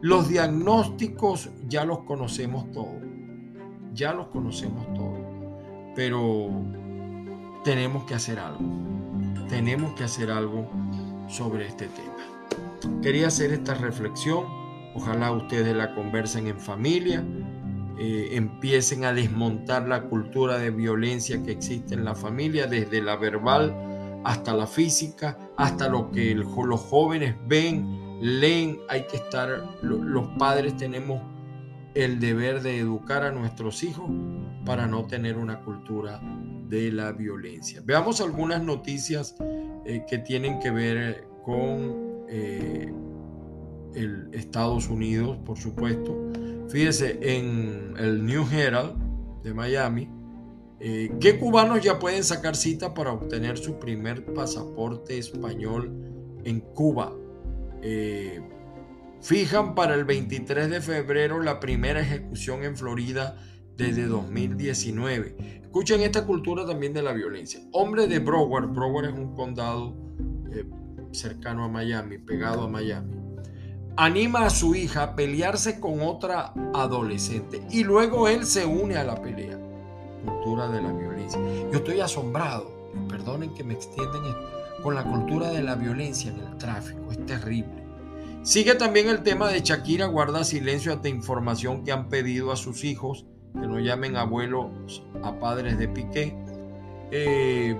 Los 0.00 0.28
diagnósticos 0.28 1.50
ya 1.68 1.84
los 1.84 2.00
conocemos 2.00 2.70
todos, 2.72 3.02
ya 3.92 4.12
los 4.12 4.28
conocemos 4.28 4.86
todos, 4.94 5.20
pero 5.96 6.50
tenemos 7.64 8.04
que 8.04 8.14
hacer 8.14 8.38
algo, 8.38 8.64
tenemos 9.48 9.94
que 9.94 10.04
hacer 10.04 10.30
algo 10.30 10.68
sobre 11.26 11.66
este 11.66 11.86
tema. 11.86 13.00
Quería 13.02 13.28
hacer 13.28 13.52
esta 13.52 13.74
reflexión. 13.74 14.63
Ojalá 14.94 15.32
ustedes 15.32 15.74
la 15.74 15.94
conversen 15.94 16.46
en 16.46 16.60
familia, 16.60 17.24
eh, 17.98 18.30
empiecen 18.32 19.04
a 19.04 19.12
desmontar 19.12 19.88
la 19.88 20.04
cultura 20.04 20.58
de 20.58 20.70
violencia 20.70 21.42
que 21.42 21.52
existe 21.52 21.94
en 21.94 22.04
la 22.04 22.14
familia, 22.14 22.66
desde 22.66 23.02
la 23.02 23.16
verbal 23.16 23.74
hasta 24.24 24.54
la 24.54 24.66
física, 24.66 25.38
hasta 25.56 25.88
lo 25.88 26.10
que 26.10 26.34
los 26.34 26.80
jóvenes 26.80 27.36
ven, 27.46 28.18
leen. 28.20 28.78
Hay 28.88 29.06
que 29.06 29.16
estar, 29.16 29.64
los 29.82 30.28
padres 30.38 30.76
tenemos 30.76 31.20
el 31.94 32.18
deber 32.18 32.62
de 32.62 32.78
educar 32.78 33.22
a 33.22 33.30
nuestros 33.30 33.82
hijos 33.84 34.10
para 34.64 34.86
no 34.86 35.04
tener 35.06 35.36
una 35.36 35.60
cultura 35.60 36.20
de 36.68 36.90
la 36.90 37.12
violencia. 37.12 37.80
Veamos 37.84 38.20
algunas 38.20 38.62
noticias 38.62 39.36
eh, 39.84 40.04
que 40.08 40.18
tienen 40.18 40.58
que 40.58 40.70
ver 40.70 41.28
con 41.44 42.24
eh, 42.28 42.92
el 43.94 44.28
Estados 44.32 44.88
Unidos, 44.88 45.38
por 45.44 45.58
supuesto. 45.58 46.32
Fíjese, 46.68 47.18
en 47.22 47.94
el 47.98 48.24
New 48.24 48.46
Herald 48.50 49.42
de 49.42 49.54
Miami, 49.54 50.08
eh, 50.80 51.12
¿qué 51.20 51.38
cubanos 51.38 51.82
ya 51.82 51.98
pueden 51.98 52.24
sacar 52.24 52.56
cita 52.56 52.94
para 52.94 53.12
obtener 53.12 53.58
su 53.58 53.78
primer 53.78 54.24
pasaporte 54.34 55.18
español 55.18 55.92
en 56.44 56.60
Cuba? 56.60 57.12
Eh, 57.82 58.40
fijan 59.20 59.74
para 59.74 59.94
el 59.94 60.04
23 60.04 60.70
de 60.70 60.80
febrero 60.80 61.42
la 61.42 61.60
primera 61.60 62.00
ejecución 62.00 62.64
en 62.64 62.76
Florida 62.76 63.36
desde 63.76 64.06
2019. 64.06 65.62
Escuchen 65.62 66.00
esta 66.02 66.24
cultura 66.24 66.66
también 66.66 66.92
de 66.92 67.02
la 67.02 67.12
violencia. 67.12 67.60
Hombre 67.72 68.06
de 68.06 68.18
Broward, 68.18 68.68
Broward 68.68 69.06
es 69.06 69.14
un 69.14 69.34
condado 69.34 70.04
cercano 71.14 71.64
a 71.64 71.68
Miami, 71.68 72.18
pegado 72.18 72.62
a 72.62 72.68
Miami, 72.68 73.14
anima 73.96 74.46
a 74.46 74.50
su 74.50 74.74
hija 74.74 75.02
a 75.02 75.16
pelearse 75.16 75.80
con 75.80 76.00
otra 76.00 76.52
adolescente 76.74 77.62
y 77.70 77.84
luego 77.84 78.28
él 78.28 78.46
se 78.46 78.66
une 78.66 78.96
a 78.96 79.04
la 79.04 79.20
pelea. 79.20 79.58
Cultura 80.24 80.68
de 80.68 80.82
la 80.82 80.92
violencia. 80.92 81.38
Yo 81.70 81.78
estoy 81.78 82.00
asombrado, 82.00 82.90
perdonen 83.08 83.54
que 83.54 83.64
me 83.64 83.74
extienden 83.74 84.22
con 84.82 84.94
la 84.94 85.04
cultura 85.04 85.50
de 85.50 85.62
la 85.62 85.74
violencia 85.74 86.30
en 86.30 86.40
el 86.40 86.56
tráfico, 86.58 87.10
es 87.10 87.24
terrible. 87.26 87.84
Sigue 88.42 88.74
también 88.74 89.08
el 89.08 89.22
tema 89.22 89.48
de 89.48 89.60
Shakira 89.60 90.06
guarda 90.06 90.44
silencio 90.44 90.92
ante 90.92 91.08
información 91.08 91.84
que 91.84 91.92
han 91.92 92.08
pedido 92.08 92.52
a 92.52 92.56
sus 92.56 92.84
hijos 92.84 93.24
que 93.54 93.66
no 93.66 93.78
llamen 93.78 94.16
abuelos 94.16 95.02
a 95.22 95.38
padres 95.38 95.78
de 95.78 95.88
Piqué. 95.88 96.36
Eh, 97.10 97.76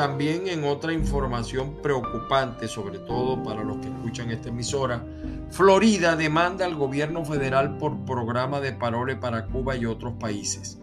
también 0.00 0.48
en 0.48 0.64
otra 0.64 0.94
información 0.94 1.82
preocupante, 1.82 2.68
sobre 2.68 3.00
todo 3.00 3.42
para 3.42 3.62
los 3.62 3.76
que 3.80 3.88
escuchan 3.88 4.30
esta 4.30 4.48
emisora, 4.48 5.04
Florida 5.50 6.16
demanda 6.16 6.64
al 6.64 6.74
gobierno 6.74 7.22
federal 7.22 7.76
por 7.76 8.06
programa 8.06 8.62
de 8.62 8.72
parole 8.72 9.16
para 9.16 9.44
Cuba 9.44 9.76
y 9.76 9.84
otros 9.84 10.14
países. 10.14 10.80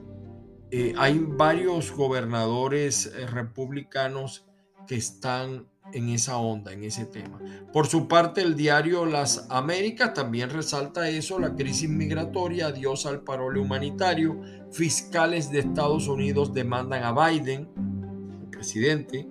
Eh, 0.70 0.94
hay 1.00 1.18
varios 1.18 1.92
gobernadores 1.92 3.08
eh, 3.08 3.26
republicanos 3.26 4.46
que 4.86 4.98
están 4.98 5.66
en 5.94 6.10
esa 6.10 6.38
onda, 6.38 6.72
en 6.72 6.84
ese 6.84 7.06
tema. 7.06 7.40
Por 7.74 7.88
su 7.88 8.08
parte, 8.08 8.42
el 8.42 8.56
diario 8.56 9.08
Las 9.08 9.48
Américas 9.50 10.14
también 10.14 10.52
resalta 10.52 11.10
eso, 11.10 11.40
la 11.40 11.56
crisis 11.56 11.90
migratoria, 11.90 12.68
adiós 12.68 13.08
al 13.08 13.22
parole 13.22 13.60
humanitario, 13.60 14.40
fiscales 14.72 15.50
de 15.50 15.60
Estados 15.60 16.08
Unidos 16.08 16.54
demandan 16.54 17.04
a 17.04 17.14
Biden, 17.14 17.68
presidente. 18.58 19.28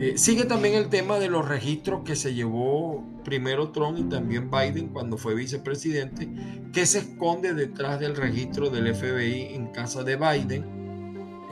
Eh, 0.00 0.14
sigue 0.16 0.44
también 0.44 0.74
el 0.74 0.88
tema 0.88 1.20
de 1.20 1.28
los 1.28 1.48
registros 1.48 2.02
que 2.04 2.16
se 2.16 2.34
llevó 2.34 3.04
primero 3.24 3.70
Trump 3.70 3.98
y 3.98 4.04
también 4.04 4.50
Biden 4.50 4.88
cuando 4.88 5.16
fue 5.16 5.36
vicepresidente, 5.36 6.28
que 6.72 6.86
se 6.86 6.98
esconde 6.98 7.54
detrás 7.54 8.00
del 8.00 8.16
registro 8.16 8.68
del 8.68 8.92
FBI 8.92 9.54
en 9.54 9.68
casa 9.68 10.02
de 10.02 10.16
Biden. 10.16 10.64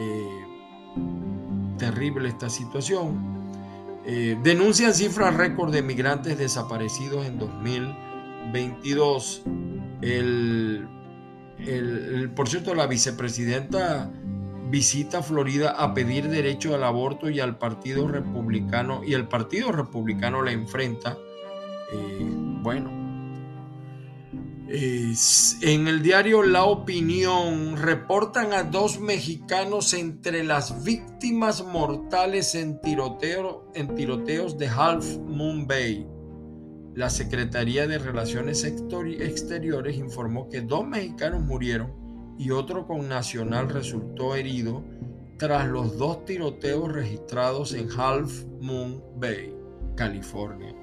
Eh, 0.01 0.27
terrible 1.79 2.29
esta 2.29 2.51
situación. 2.51 3.39
Eh, 4.05 4.37
denuncian 4.43 4.95
cifras 4.95 5.37
récord 5.37 5.73
de 5.73 5.83
migrantes 5.83 6.37
desaparecidos 6.37 7.25
en 7.27 7.39
2022. 7.39 9.43
El, 10.03 10.89
el, 11.59 12.33
por 12.35 12.49
cierto, 12.49 12.75
la 12.75 12.89
vicepresidenta 12.89 14.11
visita 14.71 15.23
Florida 15.23 15.71
a 15.71 15.93
pedir 15.93 16.29
derecho 16.29 16.75
al 16.75 16.85
aborto 16.85 17.29
y 17.29 17.41
al 17.41 17.59
Partido 17.59 18.07
Republicano, 18.09 19.03
y 19.05 19.15
el 19.15 19.29
Partido 19.29 19.73
Republicano 19.73 20.43
la 20.43 20.53
enfrenta. 20.53 21.19
Eh, 21.93 22.31
bueno, 22.63 23.01
en 24.73 25.89
el 25.89 26.01
diario 26.01 26.45
La 26.45 26.65
Opinión 26.65 27.77
reportan 27.77 28.53
a 28.53 28.63
dos 28.63 29.01
mexicanos 29.01 29.93
entre 29.95 30.45
las 30.45 30.85
víctimas 30.85 31.65
mortales 31.65 32.55
en, 32.55 32.81
tiroteo, 32.81 33.73
en 33.75 33.95
tiroteos 33.97 34.59
de 34.59 34.69
Half 34.69 35.19
Moon 35.19 35.67
Bay. 35.67 36.07
La 36.95 37.11
Secretaría 37.11 37.89
de 37.89 37.99
Relaciones 37.99 38.65
Exteriores 38.65 39.97
informó 39.97 40.49
que 40.49 40.61
dos 40.61 40.87
mexicanos 40.87 41.43
murieron 41.43 42.00
y 42.41 42.53
otro 42.53 42.87
con 42.87 43.07
Nacional 43.07 43.69
resultó 43.69 44.35
herido 44.35 44.83
tras 45.37 45.69
los 45.69 45.99
dos 45.99 46.25
tiroteos 46.25 46.91
registrados 46.91 47.75
en 47.75 47.87
Half 47.95 48.45
Moon 48.63 49.05
Bay, 49.17 49.55
California, 49.95 50.75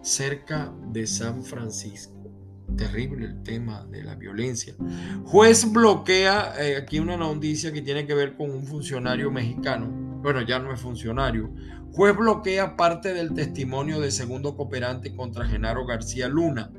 cerca 0.00 0.72
de 0.92 1.08
San 1.08 1.42
Francisco. 1.42 2.30
Terrible 2.76 3.26
el 3.26 3.42
tema 3.42 3.84
de 3.86 4.04
la 4.04 4.14
violencia. 4.14 4.76
Juez 5.24 5.72
bloquea, 5.72 6.54
eh, 6.60 6.76
aquí 6.76 7.00
una 7.00 7.16
noticia 7.16 7.72
que 7.72 7.82
tiene 7.82 8.06
que 8.06 8.14
ver 8.14 8.36
con 8.36 8.52
un 8.52 8.64
funcionario 8.64 9.28
mexicano, 9.28 10.11
bueno, 10.22 10.42
ya 10.42 10.58
no 10.58 10.72
es 10.72 10.80
funcionario. 10.80 11.50
Juez 11.92 12.16
bloquea 12.16 12.76
parte 12.76 13.12
del 13.12 13.34
testimonio 13.34 14.00
de 14.00 14.10
segundo 14.10 14.56
cooperante 14.56 15.14
contra 15.14 15.46
Genaro 15.46 15.84
García 15.84 16.28
Luna. 16.28 16.70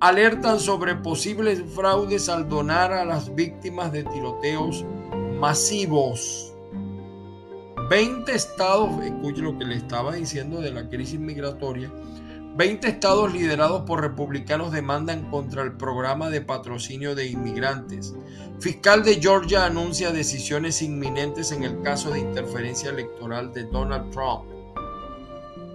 Alertan 0.00 0.58
sobre 0.58 0.96
posibles 0.96 1.62
fraudes 1.74 2.28
al 2.28 2.48
donar 2.48 2.92
a 2.92 3.04
las 3.04 3.34
víctimas 3.34 3.92
de 3.92 4.04
tiroteos 4.04 4.84
masivos. 5.38 6.54
20 7.90 8.32
estados, 8.32 9.04
escuche 9.04 9.42
lo 9.42 9.58
que 9.58 9.64
le 9.64 9.76
estaba 9.76 10.14
diciendo 10.14 10.60
de 10.60 10.70
la 10.70 10.88
crisis 10.88 11.20
migratoria, 11.20 11.92
20 12.54 12.86
estados 12.86 13.32
liderados 13.32 13.82
por 13.82 14.02
republicanos 14.02 14.72
demandan 14.72 15.30
contra 15.30 15.62
el 15.62 15.72
programa 15.72 16.28
de 16.28 16.42
patrocinio 16.42 17.14
de 17.14 17.26
inmigrantes. 17.26 18.14
Fiscal 18.60 19.02
de 19.02 19.14
Georgia 19.20 19.64
anuncia 19.64 20.12
decisiones 20.12 20.82
inminentes 20.82 21.50
en 21.50 21.64
el 21.64 21.80
caso 21.80 22.10
de 22.10 22.20
interferencia 22.20 22.90
electoral 22.90 23.54
de 23.54 23.64
Donald 23.64 24.10
Trump. 24.10 24.44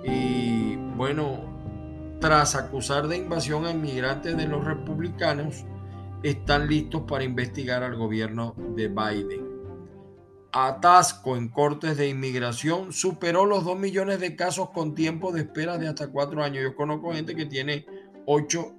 Y 0.03 0.75
bueno, 0.95 1.39
tras 2.19 2.55
acusar 2.55 3.07
de 3.07 3.17
invasión 3.17 3.65
a 3.65 3.71
inmigrantes 3.71 4.37
de 4.37 4.47
los 4.47 4.63
republicanos, 4.63 5.65
están 6.21 6.67
listos 6.67 7.03
para 7.07 7.23
investigar 7.23 7.83
al 7.83 7.95
gobierno 7.95 8.53
de 8.75 8.87
Biden 8.87 9.46
atasco 10.65 11.37
en 11.37 11.49
cortes 11.49 11.97
de 11.97 12.07
inmigración 12.07 12.91
superó 12.91 13.45
los 13.45 13.63
2 13.63 13.77
millones 13.77 14.19
de 14.19 14.35
casos 14.35 14.71
con 14.71 14.95
tiempo 14.95 15.31
de 15.31 15.41
espera 15.41 15.77
de 15.77 15.87
hasta 15.87 16.07
4 16.07 16.43
años. 16.43 16.63
Yo 16.63 16.75
conozco 16.75 17.13
gente 17.13 17.35
que 17.35 17.45
tiene 17.45 17.85
8 18.25 18.75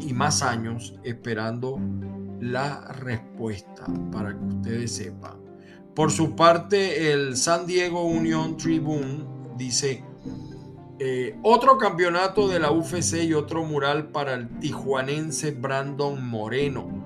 y 0.00 0.12
más 0.12 0.42
años 0.42 0.94
esperando 1.02 1.78
la 2.40 2.92
respuesta 2.92 3.84
para 4.12 4.36
que 4.36 4.44
ustedes 4.44 4.94
sepan. 4.94 5.38
Por 5.94 6.10
su 6.10 6.34
parte, 6.36 7.12
el 7.12 7.36
San 7.36 7.66
Diego 7.66 8.04
Union 8.04 8.56
Tribune 8.56 9.24
dice, 9.56 10.04
eh, 10.98 11.36
otro 11.42 11.78
campeonato 11.78 12.48
de 12.48 12.60
la 12.60 12.70
UFC 12.70 13.24
y 13.24 13.34
otro 13.34 13.64
mural 13.64 14.08
para 14.08 14.34
el 14.34 14.48
tijuanense 14.60 15.50
Brandon 15.50 16.22
Moreno. 16.22 16.99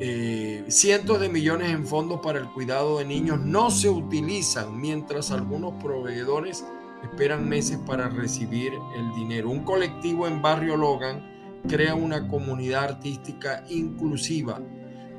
Eh, 0.00 0.64
cientos 0.68 1.20
de 1.20 1.28
millones 1.28 1.70
en 1.70 1.84
fondos 1.84 2.20
para 2.20 2.38
el 2.38 2.48
cuidado 2.50 2.98
de 2.98 3.04
niños 3.04 3.40
no 3.40 3.70
se 3.70 3.90
utilizan 3.90 4.80
mientras 4.80 5.32
algunos 5.32 5.74
proveedores 5.82 6.64
esperan 7.02 7.48
meses 7.48 7.78
para 7.78 8.08
recibir 8.08 8.72
el 8.96 9.14
dinero. 9.14 9.50
Un 9.50 9.64
colectivo 9.64 10.28
en 10.28 10.40
Barrio 10.40 10.76
Logan 10.76 11.22
crea 11.68 11.94
una 11.94 12.28
comunidad 12.28 12.84
artística 12.84 13.64
inclusiva. 13.68 14.60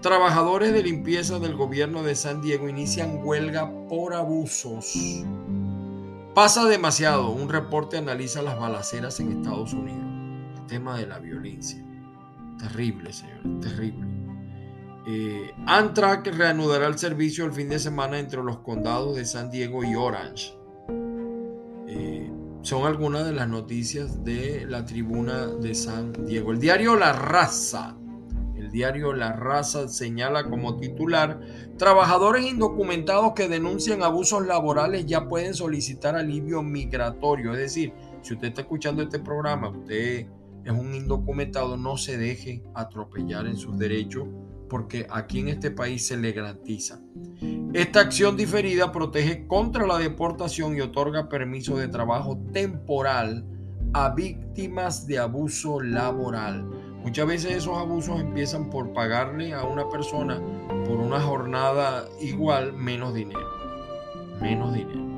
Trabajadores 0.01 0.71
de 0.71 0.83
limpieza 0.83 1.39
del 1.39 1.55
gobierno 1.55 2.03
de 2.03 2.15
San 2.15 2.41
Diego 2.41 2.69
inician 2.69 3.19
huelga 3.21 3.69
por 3.89 4.13
abusos. 4.13 5.25
Pasa 6.33 6.65
demasiado. 6.65 7.31
Un 7.31 7.49
reporte 7.49 7.97
analiza 7.97 8.41
las 8.41 8.57
balaceras 8.57 9.19
en 9.19 9.33
Estados 9.33 9.73
Unidos. 9.73 9.99
El 10.57 10.65
tema 10.67 10.97
de 10.97 11.05
la 11.05 11.19
violencia. 11.19 11.83
Terrible, 12.57 13.11
señor. 13.11 13.59
Terrible. 13.59 14.18
Eh, 15.07 15.53
Amtrak 15.65 16.27
reanudará 16.27 16.87
el 16.87 16.97
servicio 16.97 17.45
el 17.45 17.53
fin 17.53 17.69
de 17.69 17.79
semana 17.79 18.19
entre 18.19 18.43
los 18.43 18.59
condados 18.59 19.15
de 19.15 19.25
San 19.25 19.49
Diego 19.49 19.83
y 19.83 19.95
Orange. 19.95 20.53
Eh, 21.87 22.31
son 22.61 22.85
algunas 22.85 23.25
de 23.25 23.33
las 23.33 23.47
noticias 23.47 24.23
de 24.23 24.65
la 24.67 24.85
tribuna 24.85 25.47
de 25.47 25.73
San 25.73 26.13
Diego. 26.25 26.51
El 26.51 26.59
diario 26.59 26.95
La 26.95 27.13
Raza. 27.13 27.95
El 28.55 28.69
diario 28.69 29.13
La 29.13 29.31
Raza 29.31 29.87
señala 29.87 30.49
como 30.49 30.75
titular, 30.75 31.39
trabajadores 31.77 32.45
indocumentados 32.45 33.33
que 33.33 33.47
denuncian 33.47 34.03
abusos 34.03 34.45
laborales 34.45 35.05
ya 35.05 35.27
pueden 35.27 35.53
solicitar 35.53 36.15
alivio 36.15 36.61
migratorio. 36.61 37.53
Es 37.53 37.59
decir, 37.59 37.93
si 38.21 38.33
usted 38.33 38.49
está 38.49 38.61
escuchando 38.61 39.01
este 39.01 39.19
programa, 39.19 39.69
usted 39.69 40.27
es 40.65 40.71
un 40.71 40.93
indocumentado, 40.93 41.77
no 41.77 41.95
se 41.95 42.17
deje 42.17 42.61
atropellar 42.75 43.47
en 43.47 43.55
sus 43.55 43.77
derechos 43.79 44.27
porque 44.69 45.07
aquí 45.09 45.39
en 45.39 45.49
este 45.49 45.71
país 45.71 46.05
se 46.07 46.15
le 46.15 46.31
garantiza. 46.31 46.99
Esta 47.73 47.99
acción 48.01 48.37
diferida 48.37 48.91
protege 48.91 49.47
contra 49.47 49.85
la 49.85 49.97
deportación 49.97 50.75
y 50.75 50.81
otorga 50.81 51.29
permiso 51.29 51.77
de 51.77 51.87
trabajo 51.87 52.39
temporal 52.53 53.45
a 53.93 54.13
víctimas 54.13 55.07
de 55.07 55.19
abuso 55.19 55.81
laboral. 55.81 56.65
Muchas 57.03 57.27
veces 57.27 57.51
esos 57.57 57.77
abusos 57.77 58.19
empiezan 58.19 58.69
por 58.69 58.93
pagarle 58.93 59.53
a 59.53 59.63
una 59.63 59.89
persona 59.89 60.41
por 60.85 60.99
una 60.99 61.19
jornada 61.19 62.05
igual 62.21 62.73
menos 62.73 63.13
dinero. 63.13 63.47
Menos 64.41 64.73
dinero. 64.73 65.09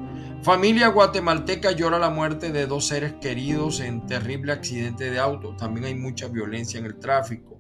Familia 0.44 0.88
guatemalteca 0.88 1.72
llora 1.72 2.00
la 2.00 2.10
muerte 2.10 2.52
de 2.52 2.66
dos 2.66 2.88
seres 2.88 3.14
queridos 3.22 3.80
en 3.80 4.08
terrible 4.08 4.52
accidente 4.52 5.12
de 5.12 5.20
auto. 5.20 5.56
También 5.56 5.86
hay 5.86 5.96
mucha 5.96 6.28
violencia 6.28 6.80
en 6.80 6.86
el 6.86 6.98
tráfico. 6.98 7.60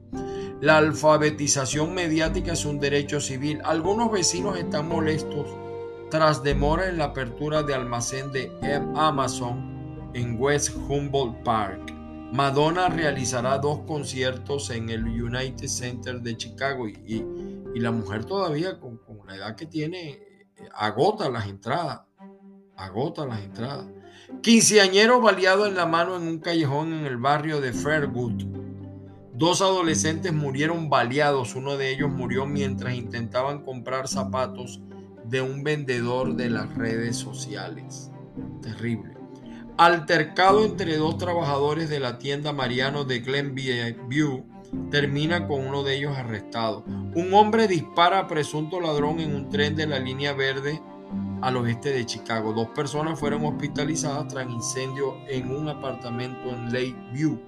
La 0.61 0.77
alfabetización 0.77 1.95
mediática 1.95 2.53
es 2.53 2.65
un 2.65 2.79
derecho 2.79 3.19
civil. 3.19 3.61
Algunos 3.63 4.11
vecinos 4.11 4.59
están 4.59 4.87
molestos 4.87 5.47
tras 6.11 6.43
demora 6.43 6.87
en 6.87 6.99
la 6.99 7.05
apertura 7.05 7.63
de 7.63 7.73
almacén 7.73 8.31
de 8.31 8.51
Amazon 8.93 10.11
en 10.13 10.39
West 10.39 10.75
Humboldt 10.87 11.41
Park. 11.43 11.91
Madonna 12.31 12.89
realizará 12.89 13.57
dos 13.57 13.79
conciertos 13.87 14.69
en 14.69 14.91
el 14.91 15.03
United 15.03 15.67
Center 15.67 16.21
de 16.21 16.37
Chicago 16.37 16.87
y, 16.87 17.25
la 17.73 17.89
mujer 17.89 18.25
todavía 18.25 18.79
con, 18.79 18.97
con, 18.97 19.25
la 19.25 19.37
edad 19.37 19.55
que 19.55 19.65
tiene 19.65 20.09
eh, 20.09 20.19
agota 20.75 21.27
las 21.27 21.47
entradas. 21.47 22.01
Agota 22.77 23.25
las 23.25 23.41
entradas. 23.41 23.87
Quinceañero 24.43 25.21
baleado 25.21 25.65
en 25.65 25.73
la 25.73 25.87
mano 25.87 26.17
en 26.17 26.27
un 26.27 26.37
callejón 26.37 26.93
en 26.93 27.07
el 27.07 27.17
barrio 27.17 27.59
de 27.59 27.73
Fairwood. 27.73 28.50
Dos 29.41 29.63
adolescentes 29.63 30.33
murieron 30.33 30.87
baleados, 30.87 31.55
uno 31.55 31.75
de 31.75 31.89
ellos 31.89 32.11
murió 32.11 32.45
mientras 32.45 32.93
intentaban 32.93 33.63
comprar 33.63 34.07
zapatos 34.07 34.81
de 35.25 35.41
un 35.41 35.63
vendedor 35.63 36.35
de 36.35 36.51
las 36.51 36.71
redes 36.75 37.17
sociales. 37.17 38.11
Terrible. 38.61 39.17
Altercado 39.79 40.63
entre 40.63 40.95
dos 40.95 41.17
trabajadores 41.17 41.89
de 41.89 41.99
la 41.99 42.19
tienda 42.19 42.53
Mariano 42.53 43.03
de 43.03 43.21
Glenview 43.21 44.45
termina 44.91 45.47
con 45.47 45.65
uno 45.65 45.81
de 45.81 45.95
ellos 45.95 46.15
arrestado. 46.15 46.83
Un 47.15 47.33
hombre 47.33 47.67
dispara 47.67 48.19
a 48.19 48.27
presunto 48.27 48.79
ladrón 48.79 49.19
en 49.21 49.33
un 49.33 49.49
tren 49.49 49.75
de 49.75 49.87
la 49.87 49.97
línea 49.97 50.33
verde 50.33 50.79
al 51.41 51.57
oeste 51.57 51.91
de 51.91 52.05
Chicago. 52.05 52.53
Dos 52.53 52.67
personas 52.75 53.19
fueron 53.19 53.43
hospitalizadas 53.43 54.27
tras 54.27 54.47
incendio 54.47 55.15
en 55.27 55.49
un 55.49 55.67
apartamento 55.67 56.47
en 56.51 56.65
Lakeview. 56.65 57.39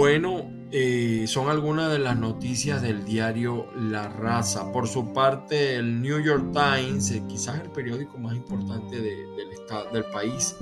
Bueno, 0.00 0.50
eh, 0.72 1.26
son 1.26 1.50
algunas 1.50 1.92
de 1.92 1.98
las 1.98 2.16
noticias 2.18 2.80
del 2.80 3.04
diario 3.04 3.66
La 3.76 4.08
Raza. 4.08 4.72
Por 4.72 4.88
su 4.88 5.12
parte, 5.12 5.76
el 5.76 6.00
New 6.00 6.18
York 6.20 6.54
Times, 6.54 7.10
eh, 7.10 7.22
quizás 7.28 7.60
el 7.60 7.68
periódico 7.68 8.16
más 8.16 8.34
importante 8.34 8.98
del, 8.98 10.04
país 10.10 10.56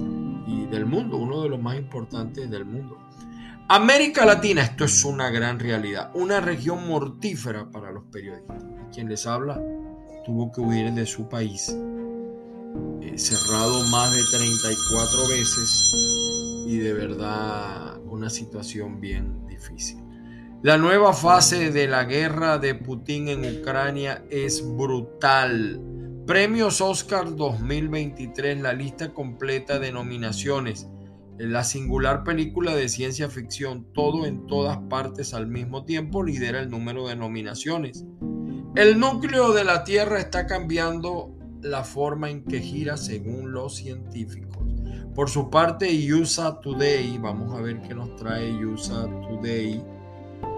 y 0.45 0.67
del 0.67 0.87
mundo, 0.87 1.19
uno 1.19 1.41
de 1.45 1.51
los 1.51 1.63
más 1.63 1.79
importantes 1.79 2.51
del 2.51 2.65
mundo. 2.65 2.99
América 3.69 4.27
Latina, 4.27 4.63
esto 4.63 4.85
es 4.85 5.05
una 5.05 5.31
gran 5.31 5.61
realidad, 5.61 6.11
una 6.15 6.41
región 6.41 6.89
mortífera 6.89 7.71
para 7.71 7.93
los 7.93 8.07
periodistas. 8.11 8.65
Quien 8.93 9.09
les 9.09 9.25
habla 9.25 9.63
tuvo 10.27 10.51
que 10.51 10.61
huir 10.61 10.93
de 10.95 11.07
su 11.07 11.29
país, 11.29 11.69
eh, 13.03 13.17
cerrado 13.17 13.85
más 13.85 14.13
de 14.13 14.21
34 14.37 15.29
veces 15.29 15.95
y 16.67 16.79
de 16.79 16.93
verdad 16.93 17.98
una 18.11 18.31
situación 18.31 19.01
bien 19.01 19.47
difícil. 19.47 20.03
La 20.63 20.77
nueva 20.77 21.13
fase 21.13 21.71
de 21.71 21.87
la 21.87 22.05
guerra 22.05 22.59
de 22.59 22.75
Putin 22.75 23.29
en 23.29 23.61
Ucrania 23.61 24.25
es 24.29 24.65
brutal. 24.77 25.81
Premios 26.27 26.81
Oscar 26.81 27.37
2023, 27.37 28.61
la 28.61 28.73
lista 28.73 29.15
completa 29.15 29.79
de 29.79 29.93
nominaciones. 29.93 30.89
La 31.39 31.63
singular 31.63 32.25
película 32.25 32.75
de 32.75 32.89
ciencia 32.89 33.29
ficción, 33.29 33.87
todo 33.95 34.27
en 34.27 34.49
todas 34.49 34.79
partes 34.91 35.33
al 35.33 35.47
mismo 35.47 35.85
tiempo, 35.85 36.25
lidera 36.25 36.59
el 36.59 36.69
número 36.69 37.07
de 37.07 37.15
nominaciones. 37.15 38.05
El 38.75 38.99
núcleo 38.99 39.53
de 39.53 39.63
la 39.63 39.85
Tierra 39.85 40.19
está 40.19 40.47
cambiando 40.49 41.35
la 41.63 41.85
forma 41.85 42.31
en 42.31 42.45
que 42.45 42.61
gira 42.61 42.97
según 42.97 43.53
los 43.53 43.77
científicos. 43.77 44.59
Por 45.19 45.29
su 45.29 45.51
parte, 45.51 45.89
USA 46.15 46.61
Today, 46.61 47.19
vamos 47.19 47.53
a 47.53 47.61
ver 47.61 47.83
qué 47.83 47.93
nos 47.93 48.15
trae 48.15 48.65
USA 48.65 49.05
Today. 49.29 49.85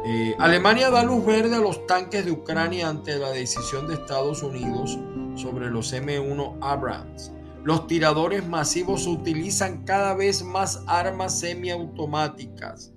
Eh, 0.04 0.36
Alemania 0.38 0.90
da 0.90 1.02
luz 1.02 1.24
verde 1.24 1.56
a 1.56 1.60
los 1.60 1.86
tanques 1.86 2.26
de 2.26 2.30
Ucrania 2.30 2.90
ante 2.90 3.16
la 3.16 3.30
decisión 3.30 3.88
de 3.88 3.94
Estados 3.94 4.42
Unidos 4.42 4.98
sobre 5.34 5.70
los 5.70 5.94
M1 5.94 6.58
Abrams. 6.60 7.32
Los 7.64 7.86
tiradores 7.86 8.46
masivos 8.46 9.06
utilizan 9.06 9.82
cada 9.86 10.12
vez 10.12 10.44
más 10.44 10.84
armas 10.86 11.38
semiautomáticas. 11.38 12.92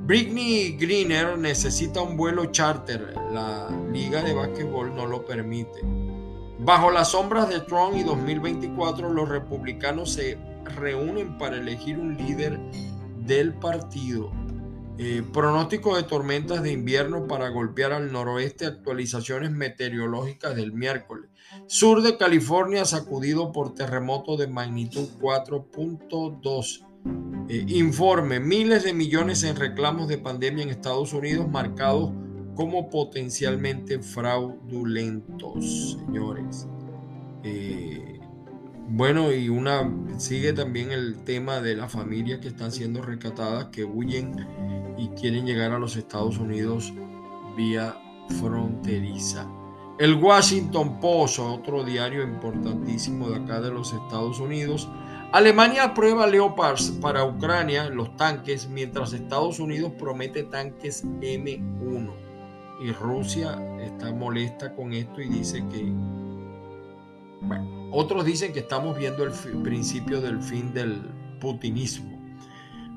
Britney 0.00 0.76
Greener 0.76 1.38
necesita 1.38 2.02
un 2.02 2.18
vuelo 2.18 2.52
charter. 2.52 3.14
La 3.32 3.66
liga 3.90 4.22
de 4.22 4.34
básquetbol 4.34 4.94
no 4.94 5.06
lo 5.06 5.24
permite. 5.24 5.80
Bajo 6.58 6.90
las 6.90 7.12
sombras 7.12 7.48
de 7.48 7.60
Trump 7.60 7.96
y 7.96 8.02
2024, 8.02 9.10
los 9.10 9.26
republicanos 9.26 10.12
se 10.12 10.51
reúnen 10.76 11.38
para 11.38 11.56
elegir 11.56 11.98
un 11.98 12.16
líder 12.16 12.58
del 13.18 13.54
partido. 13.54 14.30
Eh, 14.98 15.22
pronóstico 15.32 15.96
de 15.96 16.02
tormentas 16.02 16.62
de 16.62 16.70
invierno 16.70 17.26
para 17.26 17.48
golpear 17.48 17.92
al 17.92 18.12
noroeste, 18.12 18.66
actualizaciones 18.66 19.50
meteorológicas 19.50 20.54
del 20.54 20.72
miércoles. 20.72 21.30
Sur 21.66 22.02
de 22.02 22.16
California 22.16 22.84
sacudido 22.84 23.52
por 23.52 23.74
terremoto 23.74 24.36
de 24.36 24.48
magnitud 24.48 25.08
4.2. 25.20 26.86
Eh, 27.48 27.64
informe, 27.68 28.38
miles 28.38 28.84
de 28.84 28.92
millones 28.92 29.42
en 29.44 29.56
reclamos 29.56 30.08
de 30.08 30.18
pandemia 30.18 30.62
en 30.62 30.70
Estados 30.70 31.12
Unidos 31.12 31.48
marcados 31.48 32.12
como 32.54 32.90
potencialmente 32.90 33.98
fraudulentos, 34.00 35.98
señores. 36.04 36.68
Eh, 37.42 38.11
bueno, 38.88 39.32
y 39.32 39.48
una 39.48 39.90
sigue 40.18 40.52
también 40.52 40.92
el 40.92 41.24
tema 41.24 41.60
de 41.60 41.76
las 41.76 41.92
familias 41.92 42.40
que 42.40 42.48
están 42.48 42.72
siendo 42.72 43.02
rescatadas, 43.02 43.66
que 43.66 43.84
huyen 43.84 44.46
y 44.98 45.08
quieren 45.10 45.46
llegar 45.46 45.72
a 45.72 45.78
los 45.78 45.96
Estados 45.96 46.38
Unidos 46.38 46.92
vía 47.56 47.96
fronteriza. 48.40 49.48
El 49.98 50.14
Washington 50.14 51.00
Post, 51.00 51.38
otro 51.38 51.84
diario 51.84 52.22
importantísimo 52.22 53.30
de 53.30 53.36
acá 53.36 53.60
de 53.60 53.70
los 53.70 53.92
Estados 53.92 54.40
Unidos. 54.40 54.88
Alemania 55.32 55.84
aprueba 55.84 56.26
Leopards 56.26 56.90
para 57.00 57.24
Ucrania, 57.24 57.88
los 57.88 58.16
tanques, 58.16 58.68
mientras 58.68 59.12
Estados 59.12 59.60
Unidos 59.60 59.92
promete 59.98 60.42
tanques 60.44 61.04
M1. 61.04 62.10
Y 62.82 62.92
Rusia 62.92 63.58
está 63.80 64.12
molesta 64.12 64.74
con 64.74 64.92
esto 64.92 65.20
y 65.20 65.28
dice 65.28 65.64
que... 65.70 65.92
Bueno, 67.42 67.81
otros 67.92 68.24
dicen 68.24 68.52
que 68.52 68.60
estamos 68.60 68.96
viendo 68.96 69.24
el 69.24 69.32
principio 69.62 70.20
del 70.20 70.42
fin 70.42 70.72
del 70.72 71.00
putinismo. 71.40 72.20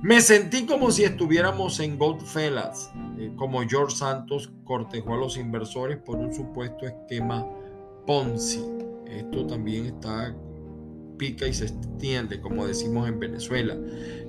Me 0.02 0.22
sentí 0.22 0.66
como 0.66 0.92
si 0.92 1.04
estuviéramos 1.04 1.80
en 1.80 1.98
Goldfellas, 1.98 2.92
eh, 3.18 3.32
como 3.36 3.62
George 3.68 3.96
Santos 3.96 4.52
cortejó 4.64 5.16
a 5.16 5.18
los 5.18 5.38
inversores 5.38 5.98
por 5.98 6.18
un 6.18 6.34
supuesto 6.34 6.86
esquema 6.86 7.46
Ponzi. 8.06 8.64
Esto 9.08 9.48
también 9.48 9.86
está 9.88 10.36
pica 11.18 11.48
y 11.48 11.54
se 11.54 11.66
extiende, 11.66 12.40
como 12.40 12.68
decimos 12.68 13.08
en 13.08 13.20
Venezuela. 13.20 13.76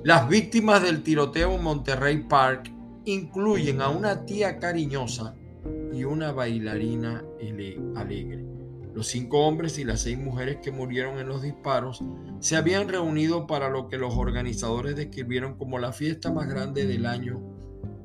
Las 0.03 0.29
víctimas 0.29 0.83
del 0.83 1.03
tiroteo 1.03 1.55
en 1.55 1.63
Monterrey 1.63 2.25
Park 2.29 2.73
incluyen 3.05 3.81
a 3.81 3.89
una 3.89 4.25
tía 4.25 4.59
cariñosa 4.59 5.35
y 5.93 6.05
una 6.05 6.33
bailarina 6.33 7.23
alegre. 7.97 8.46
Los 8.97 9.09
cinco 9.09 9.41
hombres 9.41 9.77
y 9.77 9.85
las 9.85 10.01
seis 10.01 10.17
mujeres 10.17 10.57
que 10.63 10.73
murieron 10.73 11.19
en 11.19 11.29
los 11.29 11.43
disparos 11.43 12.03
se 12.41 12.57
habían 12.57 12.89
reunido 12.89 13.47
para 13.47 13.69
lo 13.69 13.89
que 13.89 13.99
los 13.99 14.17
organizadores 14.17 14.97
describieron 14.97 15.59
como 15.59 15.79
la 15.79 15.93
fiesta 15.93 16.33
más 16.33 16.49
grande 16.49 16.87
del 16.87 17.05
año 17.05 17.43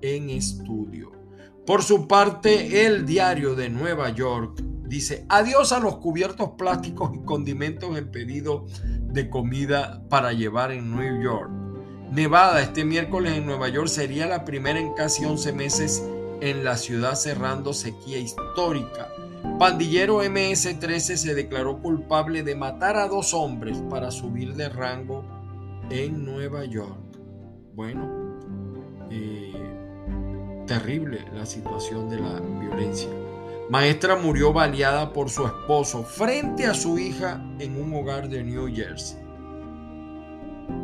en 0.01 0.29
estudio. 0.29 1.13
Por 1.65 1.81
su 1.81 2.09
parte, 2.09 2.85
el 2.85 3.05
diario 3.05 3.55
de 3.55 3.69
Nueva 3.69 4.09
York 4.09 4.61
dice 4.85 5.25
adiós 5.29 5.71
a 5.71 5.79
los 5.79 5.95
cubiertos 5.99 6.49
plásticos 6.57 7.11
y 7.15 7.23
condimentos 7.23 7.97
en 7.97 8.11
pedido 8.11 8.65
de 8.83 9.29
comida 9.29 10.03
para 10.09 10.33
llevar 10.33 10.73
en 10.73 10.93
New 10.93 11.23
York. 11.23 11.49
Nevada 12.11 12.61
este 12.61 12.83
miércoles 12.83 13.37
en 13.37 13.45
Nueva 13.45 13.69
York 13.69 13.87
sería 13.87 14.25
la 14.25 14.43
primera 14.43 14.77
en 14.77 14.93
casi 14.93 15.23
11 15.23 15.53
meses 15.53 16.03
en 16.41 16.65
la 16.65 16.75
ciudad 16.75 17.15
cerrando 17.15 17.71
sequía 17.71 18.19
histórica 18.19 19.07
Pandillero 19.61 20.23
MS-13 20.23 21.17
se 21.17 21.35
declaró 21.35 21.83
culpable 21.83 22.41
de 22.41 22.55
matar 22.55 22.97
a 22.97 23.07
dos 23.07 23.31
hombres 23.35 23.77
para 23.91 24.09
subir 24.09 24.55
de 24.55 24.69
rango 24.69 25.23
en 25.91 26.25
Nueva 26.25 26.65
York. 26.65 26.97
Bueno, 27.75 28.39
eh, 29.11 29.53
terrible 30.65 31.23
la 31.35 31.45
situación 31.45 32.09
de 32.09 32.19
la 32.21 32.39
violencia. 32.39 33.11
Maestra 33.69 34.15
murió 34.15 34.51
baleada 34.51 35.13
por 35.13 35.29
su 35.29 35.45
esposo 35.45 36.01
frente 36.05 36.65
a 36.65 36.73
su 36.73 36.97
hija 36.97 37.39
en 37.59 37.79
un 37.79 37.93
hogar 37.93 38.29
de 38.29 38.43
New 38.43 38.67
Jersey. 38.73 39.19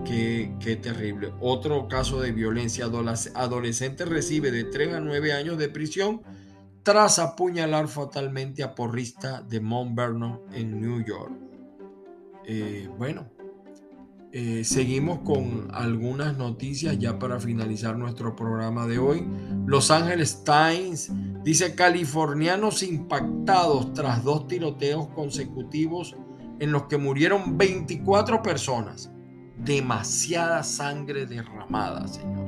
Qué, 0.05 0.53
qué, 0.59 0.75
terrible. 0.75 1.33
Otro 1.39 1.87
caso 1.87 2.21
de 2.21 2.31
violencia. 2.31 2.85
Adolescente 2.85 4.05
recibe 4.05 4.51
de 4.51 4.65
3 4.65 4.93
a 4.93 4.99
9 4.99 5.33
años 5.33 5.57
de 5.57 5.67
prisión 5.67 6.21
tras 6.87 7.19
apuñalar 7.19 7.89
fatalmente 7.89 8.63
a 8.63 8.73
porrista 8.73 9.41
de 9.41 9.59
Mount 9.59 9.93
Vernon 9.93 10.39
en 10.53 10.79
New 10.79 11.03
York. 11.03 11.33
Eh, 12.45 12.89
bueno, 12.97 13.27
eh, 14.31 14.63
seguimos 14.63 15.19
con 15.19 15.67
algunas 15.73 16.37
noticias 16.37 16.97
ya 16.97 17.19
para 17.19 17.41
finalizar 17.41 17.97
nuestro 17.97 18.37
programa 18.37 18.87
de 18.87 18.99
hoy. 18.99 19.27
Los 19.65 19.91
Angeles 19.91 20.45
Times 20.45 21.11
dice 21.43 21.75
californianos 21.75 22.81
impactados 22.83 23.93
tras 23.93 24.23
dos 24.23 24.47
tiroteos 24.47 25.09
consecutivos 25.09 26.15
en 26.61 26.71
los 26.71 26.83
que 26.83 26.95
murieron 26.95 27.57
24 27.57 28.41
personas. 28.41 29.11
Demasiada 29.57 30.63
sangre 30.63 31.25
derramada, 31.25 32.07
señor. 32.07 32.46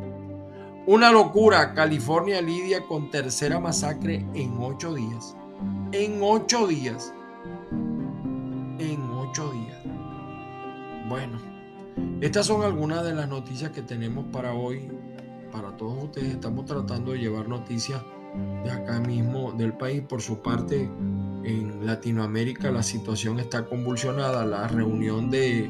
Una 0.90 1.12
locura. 1.12 1.76
California 1.76 2.42
lidia 2.42 2.84
con 2.88 3.12
tercera 3.12 3.60
masacre 3.60 4.26
en 4.34 4.56
ocho 4.60 4.96
días. 4.96 5.38
En 5.92 6.18
ocho 6.20 6.66
días. 6.66 7.14
En 8.80 9.00
ocho 9.12 9.52
días. 9.52 9.78
Bueno, 11.08 11.38
estas 12.22 12.48
son 12.48 12.64
algunas 12.64 13.04
de 13.04 13.14
las 13.14 13.30
noticias 13.30 13.70
que 13.70 13.84
tenemos 13.84 14.26
para 14.32 14.54
hoy. 14.54 14.90
Para 15.52 15.78
todos 15.78 16.06
ustedes 16.06 16.30
estamos 16.30 16.66
tratando 16.66 17.12
de 17.12 17.20
llevar 17.20 17.48
noticias 17.48 18.02
de 18.64 18.72
acá 18.72 19.00
mismo 19.00 19.52
del 19.52 19.74
país. 19.74 20.02
Por 20.02 20.24
su 20.24 20.42
parte, 20.42 20.90
en 21.44 21.86
Latinoamérica 21.86 22.72
la 22.72 22.82
situación 22.82 23.40
está 23.40 23.64
convulsionada. 23.64 24.44
La 24.44 24.68
reunión 24.68 25.30
de, 25.30 25.70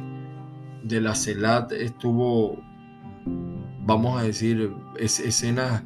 de 0.82 1.02
la 1.02 1.14
CELAT 1.14 1.74
estuvo 1.74 2.58
vamos 3.90 4.22
a 4.22 4.24
decir, 4.24 4.72
escenas 5.00 5.84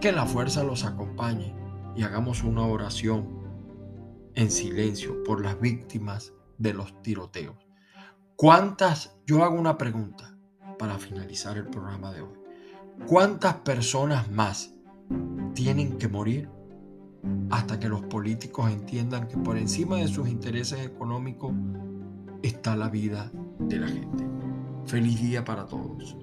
Que 0.01 0.12
la 0.12 0.27
fuerza 0.27 0.62
los 0.62 0.85
acompañe 0.85 1.55
y 1.95 2.03
hagamos 2.03 2.45
una 2.45 2.62
oración 2.62 3.29
en 4.35 4.51
silencio 4.51 5.23
por 5.25 5.42
las 5.42 5.61
víctimas 5.61 6.33
de 6.59 6.75
los 6.75 7.03
tiroteos. 7.03 7.57
¿Cuántas? 8.37 9.16
Yo 9.27 9.42
hago 9.42 9.59
una 9.59 9.79
pregunta 9.79 10.38
para 10.79 10.99
finalizar 10.99 11.57
el 11.57 11.66
programa 11.69 12.12
de 12.12 12.21
hoy. 12.23 12.46
¿Cuántas 13.05 13.55
personas 13.57 14.31
más 14.31 14.75
tienen 15.55 15.99
que 15.99 16.09
morir 16.09 16.49
hasta 17.51 17.79
que 17.79 17.89
los 17.89 18.03
políticos 18.03 18.71
entiendan 18.71 19.29
que 19.29 19.37
por 19.37 19.57
encima 19.57 19.97
de 19.97 20.09
sus 20.09 20.29
intereses 20.29 20.85
económicos 20.85 21.53
está 22.43 22.75
la 22.77 22.89
vida 22.89 23.31
de 23.59 23.79
la 23.79 23.89
gente? 23.89 24.27
Feliz 24.87 25.21
día 25.21 25.45
para 25.45 25.67
todos. 25.67 26.17